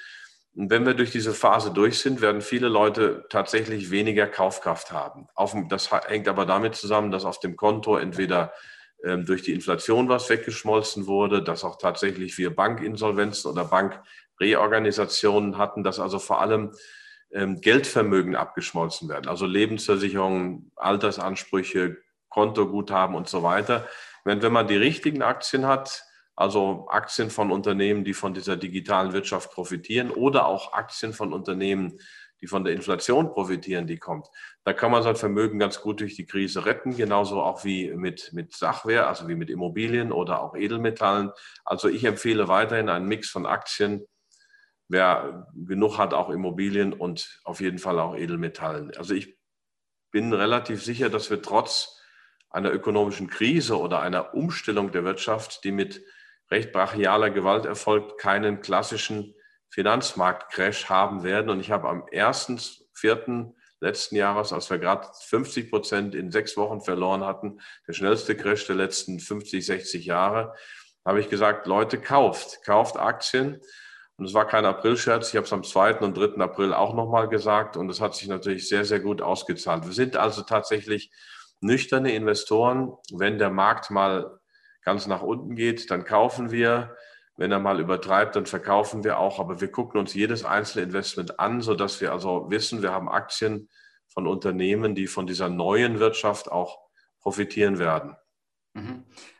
Und 0.55 0.71
wenn 0.71 0.87
wir 0.87 0.95
durch 0.95 1.11
diese 1.11 1.35
Phase 1.35 1.69
durch 1.69 1.99
sind, 1.99 2.21
werden 2.21 2.41
viele 2.41 2.67
Leute 2.67 3.27
tatsächlich 3.29 3.91
weniger 3.91 4.25
Kaufkraft 4.25 4.91
haben. 4.91 5.27
das 5.69 5.91
hängt 5.91 6.27
aber 6.27 6.47
damit 6.47 6.73
zusammen, 6.73 7.11
dass 7.11 7.25
auf 7.25 7.39
dem 7.39 7.55
Konto 7.55 7.95
entweder 7.95 8.53
ähm, 9.03 9.27
durch 9.27 9.43
die 9.43 9.53
Inflation 9.53 10.09
was 10.09 10.27
weggeschmolzen 10.27 11.05
wurde, 11.05 11.43
dass 11.43 11.63
auch 11.63 11.77
tatsächlich 11.77 12.39
wir 12.39 12.55
Bankinsolvenzen 12.55 13.51
oder 13.51 13.65
Bankreorganisationen 13.65 15.59
hatten, 15.59 15.83
dass 15.83 15.99
also 15.99 16.17
vor 16.17 16.41
allem 16.41 16.71
ähm, 17.31 17.61
Geldvermögen 17.61 18.35
abgeschmolzen 18.35 19.09
werden, 19.09 19.27
also 19.27 19.45
Lebensversicherungen, 19.45 20.71
Altersansprüche, 20.75 21.97
Kontoguthaben 22.35 23.15
und 23.15 23.29
so 23.29 23.43
weiter. 23.43 23.87
Wenn, 24.25 24.41
wenn 24.41 24.51
man 24.51 24.67
die 24.67 24.75
richtigen 24.75 25.21
Aktien 25.21 25.65
hat, 25.65 26.03
also 26.35 26.85
Aktien 26.89 27.29
von 27.29 27.49
Unternehmen, 27.49 28.03
die 28.03 28.13
von 28.13 28.33
dieser 28.33 28.57
digitalen 28.57 29.13
Wirtschaft 29.13 29.53
profitieren 29.53 30.11
oder 30.11 30.45
auch 30.45 30.73
Aktien 30.73 31.13
von 31.13 31.31
Unternehmen, 31.31 31.97
die 32.41 32.47
von 32.47 32.65
der 32.65 32.73
Inflation 32.73 33.31
profitieren, 33.31 33.87
die 33.87 33.99
kommt. 33.99 34.27
Da 34.65 34.73
kann 34.73 34.91
man 34.91 35.01
sein 35.01 35.15
Vermögen 35.15 35.59
ganz 35.59 35.79
gut 35.79 36.01
durch 36.01 36.17
die 36.17 36.25
Krise 36.25 36.65
retten, 36.65 36.97
genauso 36.97 37.41
auch 37.41 37.63
wie 37.63 37.93
mit, 37.93 38.33
mit 38.33 38.53
Sachware, 38.53 39.07
also 39.07 39.29
wie 39.29 39.35
mit 39.35 39.49
Immobilien 39.49 40.11
oder 40.11 40.41
auch 40.41 40.57
Edelmetallen. 40.57 41.31
Also 41.63 41.87
ich 41.87 42.03
empfehle 42.03 42.49
weiterhin 42.49 42.89
einen 42.89 43.07
Mix 43.07 43.29
von 43.29 43.45
Aktien. 43.45 44.05
Wer 44.89 45.47
genug 45.55 45.97
hat, 45.97 46.13
auch 46.13 46.29
Immobilien 46.29 46.91
und 46.91 47.39
auf 47.45 47.61
jeden 47.61 47.79
Fall 47.79 47.97
auch 47.97 48.17
Edelmetallen. 48.17 48.91
Also 48.97 49.13
ich 49.13 49.37
bin 50.11 50.33
relativ 50.33 50.83
sicher, 50.83 51.09
dass 51.09 51.29
wir 51.29 51.41
trotz 51.41 51.94
einer 52.49 52.71
ökonomischen 52.71 53.29
Krise 53.29 53.79
oder 53.79 53.99
einer 53.99 54.33
Umstellung 54.33 54.91
der 54.91 55.03
Wirtschaft, 55.03 55.63
die 55.63 55.71
mit 55.71 56.03
recht 56.51 56.71
brachialer 56.71 57.29
Gewalt 57.29 57.65
erfolgt, 57.65 58.17
keinen 58.19 58.61
klassischen 58.61 59.35
Finanzmarktcrash 59.69 60.89
haben 60.89 61.23
werden. 61.23 61.49
Und 61.49 61.59
ich 61.59 61.71
habe 61.71 61.89
am 61.89 62.03
1.4. 62.03 63.53
letzten 63.81 64.15
Jahres, 64.15 64.53
als 64.53 64.69
wir 64.69 64.77
gerade 64.77 65.07
50 65.27 65.69
Prozent 65.69 66.15
in 66.15 66.31
sechs 66.31 66.55
Wochen 66.55 66.81
verloren 66.81 67.25
hatten, 67.25 67.59
der 67.87 67.93
schnellste 67.93 68.37
Crash 68.37 68.67
der 68.67 68.75
letzten 68.75 69.19
50, 69.19 69.65
60 69.65 70.05
Jahre, 70.05 70.55
habe 71.03 71.19
ich 71.19 71.29
gesagt, 71.29 71.67
Leute, 71.67 71.99
kauft, 71.99 72.63
kauft 72.63 72.97
Aktien. 72.97 73.61
Und 74.17 74.25
es 74.25 74.33
war 74.33 74.47
kein 74.47 74.65
Aprilscherz. 74.65 75.29
Ich 75.29 75.35
habe 75.35 75.45
es 75.45 75.53
am 75.53 75.63
2. 75.63 75.99
und 75.99 76.17
3. 76.17 76.41
April 76.41 76.73
auch 76.73 76.93
nochmal 76.93 77.27
gesagt. 77.27 77.75
Und 77.75 77.89
es 77.89 77.99
hat 77.99 78.15
sich 78.15 78.27
natürlich 78.27 78.69
sehr, 78.69 78.85
sehr 78.85 79.01
gut 79.01 79.21
ausgezahlt. 79.21 79.85
Wir 79.85 79.93
sind 79.93 80.15
also 80.15 80.41
tatsächlich 80.41 81.11
nüchterne 81.61 82.13
Investoren. 82.13 82.93
Wenn 83.11 83.37
der 83.37 83.49
Markt 83.49 83.91
mal 83.91 84.39
ganz 84.83 85.07
nach 85.07 85.21
unten 85.21 85.55
geht, 85.55 85.89
dann 85.91 86.05
kaufen 86.05 86.51
wir. 86.51 86.95
Wenn 87.37 87.51
er 87.51 87.59
mal 87.59 87.81
übertreibt, 87.81 88.35
dann 88.35 88.45
verkaufen 88.45 89.03
wir 89.03 89.19
auch. 89.19 89.39
Aber 89.39 89.59
wir 89.59 89.71
gucken 89.71 89.99
uns 89.99 90.13
jedes 90.13 90.45
einzelne 90.45 90.85
Investment 90.85 91.39
an, 91.39 91.61
sodass 91.61 91.99
wir 91.99 92.11
also 92.11 92.49
wissen, 92.49 92.81
wir 92.81 92.91
haben 92.91 93.09
Aktien 93.09 93.69
von 94.07 94.27
Unternehmen, 94.27 94.95
die 94.95 95.07
von 95.07 95.27
dieser 95.27 95.49
neuen 95.49 95.99
Wirtschaft 95.99 96.49
auch 96.49 96.79
profitieren 97.19 97.79
werden. 97.79 98.15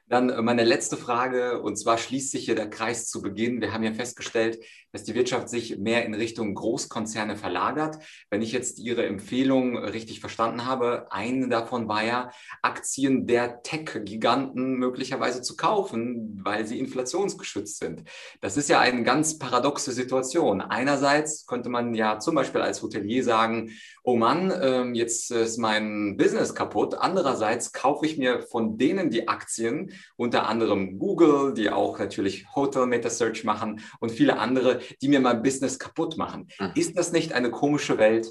Dann 0.07 0.29
äh, 0.29 0.41
meine 0.41 0.63
letzte 0.63 0.97
Frage, 0.97 1.61
und 1.61 1.77
zwar 1.77 1.97
schließt 1.97 2.31
sich 2.31 2.45
hier 2.45 2.55
der 2.55 2.69
Kreis 2.69 3.07
zu 3.09 3.21
Beginn. 3.21 3.61
Wir 3.61 3.73
haben 3.73 3.83
ja 3.83 3.93
festgestellt, 3.93 4.63
dass 4.91 5.03
die 5.03 5.15
Wirtschaft 5.15 5.49
sich 5.49 5.77
mehr 5.77 6.05
in 6.05 6.13
Richtung 6.13 6.53
Großkonzerne 6.53 7.35
verlagert. 7.35 7.97
Wenn 8.29 8.41
ich 8.41 8.51
jetzt 8.51 8.79
Ihre 8.79 9.05
Empfehlung 9.05 9.77
richtig 9.77 10.19
verstanden 10.19 10.65
habe, 10.65 11.07
eine 11.11 11.49
davon 11.49 11.87
war 11.87 12.03
ja, 12.03 12.29
Aktien 12.61 13.25
der 13.25 13.61
Tech-Giganten 13.63 14.75
möglicherweise 14.75 15.41
zu 15.41 15.55
kaufen, 15.55 16.39
weil 16.43 16.65
sie 16.65 16.79
inflationsgeschützt 16.79 17.79
sind. 17.79 18.03
Das 18.41 18.57
ist 18.57 18.69
ja 18.69 18.79
eine 18.79 19.03
ganz 19.03 19.37
paradoxe 19.37 19.91
Situation. 19.91 20.61
Einerseits 20.61 21.45
könnte 21.45 21.69
man 21.69 21.93
ja 21.93 22.19
zum 22.19 22.35
Beispiel 22.35 22.61
als 22.61 22.81
Hotelier 22.81 23.23
sagen, 23.23 23.71
oh 24.05 24.15
Mann, 24.15 24.53
ähm, 24.61 24.93
jetzt 24.93 25.31
ist 25.31 25.57
mein 25.57 26.15
Business 26.15 26.53
kaputt. 26.53 26.95
Andererseits 26.95 27.73
kaufe 27.73 28.05
ich 28.05 28.17
mir 28.17 28.43
von 28.43 28.77
denen 28.77 29.09
die 29.09 29.27
Aktien, 29.27 29.91
unter 30.15 30.47
anderem 30.47 30.99
Google, 30.99 31.53
die 31.53 31.71
auch 31.71 31.97
natürlich 31.97 32.45
Hotel 32.55 32.85
Meta 32.85 33.09
Search 33.09 33.43
machen 33.43 33.81
und 33.99 34.11
viele 34.11 34.37
andere, 34.37 34.79
die 35.01 35.07
mir 35.07 35.19
mein 35.19 35.41
Business 35.41 35.79
kaputt 35.79 36.17
machen. 36.17 36.47
Mhm. 36.59 36.71
Ist 36.75 36.97
das 36.97 37.11
nicht 37.11 37.33
eine 37.33 37.49
komische 37.49 37.97
Welt? 37.97 38.27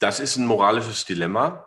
Das 0.00 0.18
ist 0.20 0.36
ein 0.36 0.46
moralisches 0.46 1.04
Dilemma. 1.04 1.66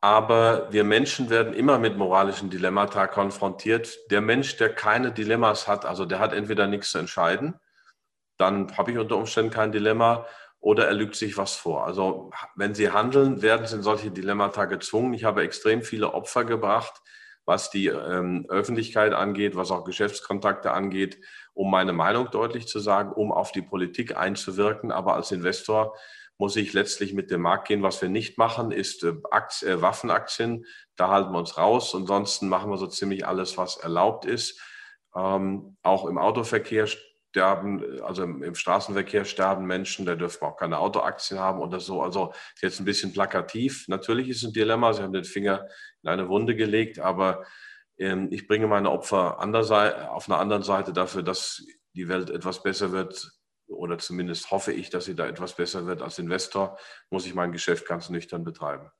Aber 0.00 0.70
wir 0.70 0.84
Menschen 0.84 1.30
werden 1.30 1.54
immer 1.54 1.78
mit 1.78 1.96
moralischen 1.96 2.50
Dilemmata 2.50 3.06
konfrontiert. 3.06 3.98
Der 4.10 4.20
Mensch, 4.20 4.56
der 4.58 4.74
keine 4.74 5.12
Dilemmas 5.12 5.66
hat, 5.66 5.86
also 5.86 6.04
der 6.04 6.18
hat 6.18 6.34
entweder 6.34 6.66
nichts 6.66 6.90
zu 6.90 6.98
entscheiden, 6.98 7.54
dann 8.36 8.76
habe 8.76 8.92
ich 8.92 8.98
unter 8.98 9.16
Umständen 9.16 9.50
kein 9.50 9.72
Dilemma 9.72 10.26
oder 10.64 10.86
er 10.86 10.94
lügt 10.94 11.14
sich 11.14 11.36
was 11.36 11.56
vor. 11.56 11.84
Also 11.84 12.30
wenn 12.56 12.74
sie 12.74 12.90
handeln, 12.90 13.42
werden 13.42 13.66
sie 13.66 13.76
in 13.76 13.82
solche 13.82 14.10
Dilemmata 14.10 14.64
gezwungen. 14.64 15.12
Ich 15.12 15.24
habe 15.24 15.42
extrem 15.42 15.82
viele 15.82 16.14
Opfer 16.14 16.46
gebracht, 16.46 17.02
was 17.44 17.68
die 17.68 17.88
ähm, 17.88 18.46
Öffentlichkeit 18.48 19.12
angeht, 19.12 19.56
was 19.56 19.70
auch 19.70 19.84
Geschäftskontakte 19.84 20.72
angeht, 20.72 21.18
um 21.52 21.70
meine 21.70 21.92
Meinung 21.92 22.30
deutlich 22.30 22.66
zu 22.66 22.78
sagen, 22.78 23.12
um 23.12 23.30
auf 23.30 23.52
die 23.52 23.60
Politik 23.60 24.16
einzuwirken. 24.16 24.90
Aber 24.90 25.16
als 25.16 25.32
Investor 25.32 25.94
muss 26.38 26.56
ich 26.56 26.72
letztlich 26.72 27.12
mit 27.12 27.30
dem 27.30 27.42
Markt 27.42 27.68
gehen. 27.68 27.82
Was 27.82 28.00
wir 28.00 28.08
nicht 28.08 28.38
machen, 28.38 28.70
ist 28.70 29.04
äh, 29.04 29.08
äh, 29.10 29.82
Waffenaktien. 29.82 30.64
Da 30.96 31.10
halten 31.10 31.30
wir 31.30 31.40
uns 31.40 31.58
raus. 31.58 31.94
Ansonsten 31.94 32.48
machen 32.48 32.70
wir 32.70 32.78
so 32.78 32.86
ziemlich 32.86 33.26
alles, 33.26 33.58
was 33.58 33.76
erlaubt 33.76 34.24
ist. 34.24 34.58
Ähm, 35.14 35.76
auch 35.82 36.06
im 36.06 36.16
Autoverkehr 36.16 36.86
sterben, 37.34 38.00
also 38.02 38.22
im, 38.22 38.54
Straßenverkehr 38.54 39.24
sterben 39.24 39.66
Menschen, 39.66 40.06
da 40.06 40.14
dürfen 40.14 40.42
wir 40.42 40.48
auch 40.48 40.56
keine 40.56 40.78
Autoaktien 40.78 41.40
haben 41.40 41.58
oder 41.58 41.80
so. 41.80 42.00
Also 42.00 42.32
ist 42.54 42.62
jetzt 42.62 42.80
ein 42.80 42.84
bisschen 42.84 43.12
plakativ. 43.12 43.88
Natürlich 43.88 44.28
ist 44.28 44.36
es 44.36 44.44
ein 44.44 44.52
Dilemma, 44.52 44.92
Sie 44.92 45.02
haben 45.02 45.12
den 45.12 45.24
Finger 45.24 45.66
in 46.04 46.10
eine 46.10 46.28
Wunde 46.28 46.54
gelegt, 46.54 47.00
aber 47.00 47.44
ähm, 47.98 48.28
ich 48.30 48.46
bringe 48.46 48.68
meine 48.68 48.92
Opfer 48.92 49.40
auf 49.40 50.28
einer 50.28 50.38
anderen 50.38 50.62
Seite 50.62 50.92
dafür, 50.92 51.24
dass 51.24 51.66
die 51.96 52.08
Welt 52.08 52.30
etwas 52.30 52.62
besser 52.62 52.92
wird 52.92 53.32
oder 53.66 53.98
zumindest 53.98 54.52
hoffe 54.52 54.72
ich, 54.72 54.90
dass 54.90 55.06
sie 55.06 55.16
da 55.16 55.26
etwas 55.26 55.56
besser 55.56 55.86
wird. 55.86 56.02
Als 56.02 56.20
Investor 56.20 56.78
muss 57.10 57.26
ich 57.26 57.34
mein 57.34 57.50
Geschäft 57.50 57.88
ganz 57.88 58.10
nüchtern 58.10 58.44
betreiben. 58.44 58.92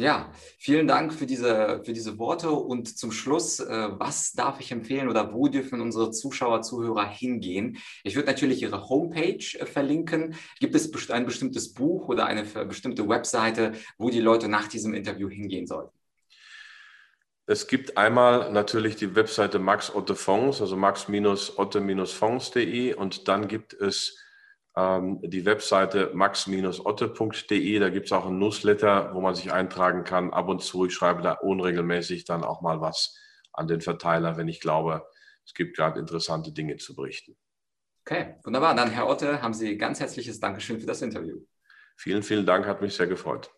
Ja, 0.00 0.30
vielen 0.58 0.86
Dank 0.86 1.12
für 1.12 1.26
diese, 1.26 1.82
für 1.84 1.92
diese 1.92 2.20
Worte. 2.20 2.52
Und 2.52 2.96
zum 2.96 3.10
Schluss, 3.10 3.58
äh, 3.58 3.88
was 3.98 4.30
darf 4.30 4.60
ich 4.60 4.70
empfehlen 4.70 5.08
oder 5.08 5.34
wo 5.34 5.48
dürfen 5.48 5.80
unsere 5.80 6.12
Zuschauer, 6.12 6.62
Zuhörer 6.62 7.04
hingehen? 7.04 7.78
Ich 8.04 8.14
würde 8.14 8.28
natürlich 8.28 8.62
Ihre 8.62 8.88
Homepage 8.88 9.44
äh, 9.58 9.66
verlinken. 9.66 10.36
Gibt 10.60 10.76
es 10.76 11.10
ein 11.10 11.26
bestimmtes 11.26 11.74
Buch 11.74 12.08
oder 12.08 12.26
eine 12.26 12.44
bestimmte 12.44 13.08
Webseite, 13.08 13.72
wo 13.98 14.08
die 14.08 14.20
Leute 14.20 14.48
nach 14.48 14.68
diesem 14.68 14.94
Interview 14.94 15.28
hingehen 15.28 15.66
sollten? 15.66 15.98
Es 17.46 17.66
gibt 17.66 17.96
einmal 17.96 18.52
natürlich 18.52 18.94
die 18.94 19.16
Webseite 19.16 19.58
Max 19.58 19.92
Otte 19.92 20.14
Fonds, 20.14 20.60
also 20.60 20.76
max-otte-fonds.de 20.76 22.94
und 22.94 23.26
dann 23.26 23.48
gibt 23.48 23.72
es 23.72 24.16
ähm, 24.78 25.20
die 25.22 25.44
Webseite 25.44 26.12
max-otte.de. 26.14 27.78
Da 27.80 27.90
gibt 27.90 28.06
es 28.06 28.12
auch 28.12 28.26
ein 28.26 28.38
Newsletter, 28.38 29.12
wo 29.12 29.20
man 29.20 29.34
sich 29.34 29.52
eintragen 29.52 30.04
kann. 30.04 30.32
Ab 30.32 30.48
und 30.48 30.62
zu, 30.62 30.86
ich 30.86 30.94
schreibe 30.94 31.22
da 31.22 31.32
unregelmäßig 31.32 32.24
dann 32.24 32.44
auch 32.44 32.60
mal 32.60 32.80
was 32.80 33.18
an 33.52 33.66
den 33.66 33.80
Verteiler, 33.80 34.36
wenn 34.36 34.46
ich 34.46 34.60
glaube, 34.60 35.04
es 35.44 35.52
gibt 35.54 35.76
gerade 35.76 35.98
interessante 35.98 36.52
Dinge 36.52 36.76
zu 36.76 36.94
berichten. 36.94 37.36
Okay, 38.06 38.36
wunderbar. 38.44 38.74
Dann, 38.76 38.90
Herr 38.90 39.08
Otte, 39.08 39.42
haben 39.42 39.54
Sie 39.54 39.76
ganz 39.76 39.98
herzliches 39.98 40.38
Dankeschön 40.38 40.78
für 40.78 40.86
das 40.86 41.02
Interview. 41.02 41.40
Vielen, 41.96 42.22
vielen 42.22 42.46
Dank, 42.46 42.66
hat 42.66 42.80
mich 42.80 42.94
sehr 42.94 43.08
gefreut. 43.08 43.50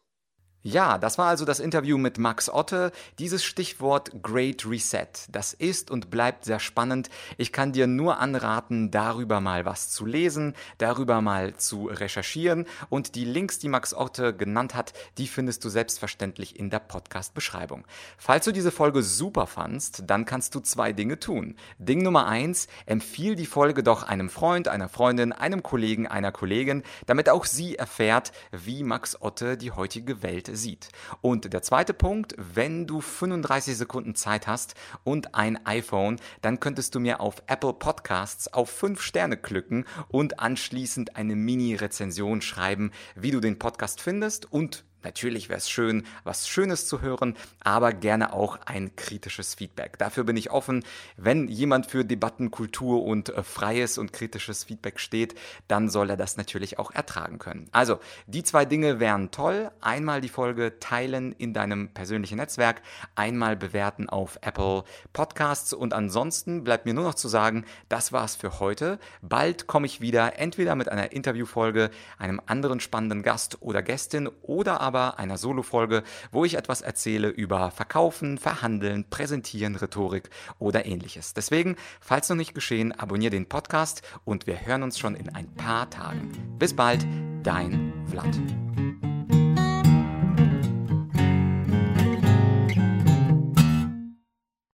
Ja, 0.62 0.98
das 0.98 1.16
war 1.16 1.28
also 1.28 1.46
das 1.46 1.58
Interview 1.58 1.96
mit 1.96 2.18
Max 2.18 2.50
Otte. 2.50 2.92
Dieses 3.18 3.42
Stichwort 3.42 4.22
Great 4.22 4.66
Reset, 4.66 5.08
das 5.30 5.54
ist 5.54 5.90
und 5.90 6.10
bleibt 6.10 6.44
sehr 6.44 6.60
spannend. 6.60 7.08
Ich 7.38 7.50
kann 7.50 7.72
dir 7.72 7.86
nur 7.86 8.18
anraten, 8.18 8.90
darüber 8.90 9.40
mal 9.40 9.64
was 9.64 9.88
zu 9.88 10.04
lesen, 10.04 10.54
darüber 10.76 11.22
mal 11.22 11.56
zu 11.56 11.86
recherchieren 11.86 12.66
und 12.90 13.14
die 13.14 13.24
Links, 13.24 13.58
die 13.58 13.70
Max 13.70 13.94
Otte 13.94 14.36
genannt 14.36 14.74
hat, 14.74 14.92
die 15.16 15.28
findest 15.28 15.64
du 15.64 15.70
selbstverständlich 15.70 16.58
in 16.58 16.68
der 16.68 16.80
Podcast-Beschreibung. 16.80 17.86
Falls 18.18 18.44
du 18.44 18.52
diese 18.52 18.70
Folge 18.70 19.02
super 19.02 19.46
fandst, 19.46 20.02
dann 20.08 20.26
kannst 20.26 20.54
du 20.54 20.60
zwei 20.60 20.92
Dinge 20.92 21.18
tun. 21.18 21.56
Ding 21.78 22.02
Nummer 22.02 22.26
eins, 22.26 22.68
empfiehl 22.84 23.34
die 23.34 23.46
Folge 23.46 23.82
doch 23.82 24.02
einem 24.02 24.28
Freund, 24.28 24.68
einer 24.68 24.90
Freundin, 24.90 25.32
einem 25.32 25.62
Kollegen, 25.62 26.06
einer 26.06 26.32
Kollegin, 26.32 26.82
damit 27.06 27.30
auch 27.30 27.46
sie 27.46 27.76
erfährt, 27.76 28.32
wie 28.52 28.82
Max 28.82 29.22
Otte 29.22 29.56
die 29.56 29.70
heutige 29.70 30.22
Welt 30.22 30.49
sieht. 30.56 30.88
Und 31.20 31.52
der 31.52 31.62
zweite 31.62 31.94
Punkt, 31.94 32.34
wenn 32.36 32.86
du 32.86 33.00
35 33.00 33.76
Sekunden 33.76 34.14
Zeit 34.14 34.46
hast 34.46 34.74
und 35.04 35.34
ein 35.34 35.64
iPhone, 35.66 36.16
dann 36.42 36.60
könntest 36.60 36.94
du 36.94 37.00
mir 37.00 37.20
auf 37.20 37.42
Apple 37.46 37.72
Podcasts 37.72 38.52
auf 38.52 38.70
5 38.70 39.00
Sterne 39.00 39.36
klicken 39.36 39.84
und 40.08 40.40
anschließend 40.40 41.16
eine 41.16 41.36
Mini-Rezension 41.36 42.42
schreiben, 42.42 42.90
wie 43.14 43.30
du 43.30 43.40
den 43.40 43.58
Podcast 43.58 44.00
findest 44.00 44.52
und 44.52 44.84
Natürlich 45.02 45.48
wäre 45.48 45.58
es 45.58 45.70
schön, 45.70 46.04
was 46.24 46.48
Schönes 46.48 46.86
zu 46.86 47.00
hören, 47.00 47.36
aber 47.60 47.92
gerne 47.92 48.32
auch 48.32 48.58
ein 48.66 48.94
kritisches 48.96 49.54
Feedback. 49.54 49.98
Dafür 49.98 50.24
bin 50.24 50.36
ich 50.36 50.50
offen. 50.50 50.84
Wenn 51.16 51.48
jemand 51.48 51.86
für 51.86 52.04
Debattenkultur 52.04 53.02
und 53.02 53.30
äh, 53.30 53.42
freies 53.42 53.98
und 53.98 54.12
kritisches 54.12 54.64
Feedback 54.64 55.00
steht, 55.00 55.34
dann 55.68 55.88
soll 55.88 56.10
er 56.10 56.16
das 56.16 56.36
natürlich 56.36 56.78
auch 56.78 56.90
ertragen 56.90 57.38
können. 57.38 57.68
Also, 57.72 57.98
die 58.26 58.42
zwei 58.42 58.64
Dinge 58.64 59.00
wären 59.00 59.30
toll. 59.30 59.70
Einmal 59.80 60.20
die 60.20 60.28
Folge 60.28 60.78
teilen 60.80 61.32
in 61.32 61.54
deinem 61.54 61.88
persönlichen 61.88 62.36
Netzwerk, 62.36 62.82
einmal 63.14 63.56
bewerten 63.56 64.08
auf 64.08 64.38
Apple 64.42 64.84
Podcasts 65.12 65.72
und 65.72 65.94
ansonsten 65.94 66.64
bleibt 66.64 66.84
mir 66.86 66.94
nur 66.94 67.04
noch 67.04 67.14
zu 67.14 67.28
sagen, 67.28 67.64
das 67.88 68.12
war's 68.12 68.36
für 68.36 68.60
heute. 68.60 68.98
Bald 69.22 69.66
komme 69.66 69.86
ich 69.86 70.00
wieder, 70.00 70.38
entweder 70.38 70.74
mit 70.74 70.90
einer 70.90 71.12
Interviewfolge, 71.12 71.90
einem 72.18 72.40
anderen 72.46 72.80
spannenden 72.80 73.22
Gast 73.22 73.58
oder 73.60 73.82
Gästin 73.82 74.28
oder 74.42 74.80
aber 74.80 74.89
aber 74.90 75.20
einer 75.20 75.38
Solo-Folge, 75.38 76.02
wo 76.32 76.44
ich 76.44 76.54
etwas 76.56 76.80
erzähle 76.80 77.28
über 77.28 77.70
Verkaufen, 77.70 78.38
Verhandeln, 78.38 79.08
Präsentieren, 79.08 79.76
Rhetorik 79.76 80.30
oder 80.58 80.84
ähnliches. 80.84 81.32
Deswegen, 81.32 81.76
falls 82.00 82.28
noch 82.28 82.36
nicht 82.36 82.56
geschehen, 82.56 82.90
abonniere 82.90 83.30
den 83.30 83.48
Podcast 83.48 84.02
und 84.24 84.48
wir 84.48 84.66
hören 84.66 84.82
uns 84.82 84.98
schon 84.98 85.14
in 85.14 85.28
ein 85.28 85.54
paar 85.54 85.88
Tagen. 85.90 86.32
Bis 86.58 86.74
bald, 86.74 87.06
dein 87.44 87.92
Vlad. 88.10 88.36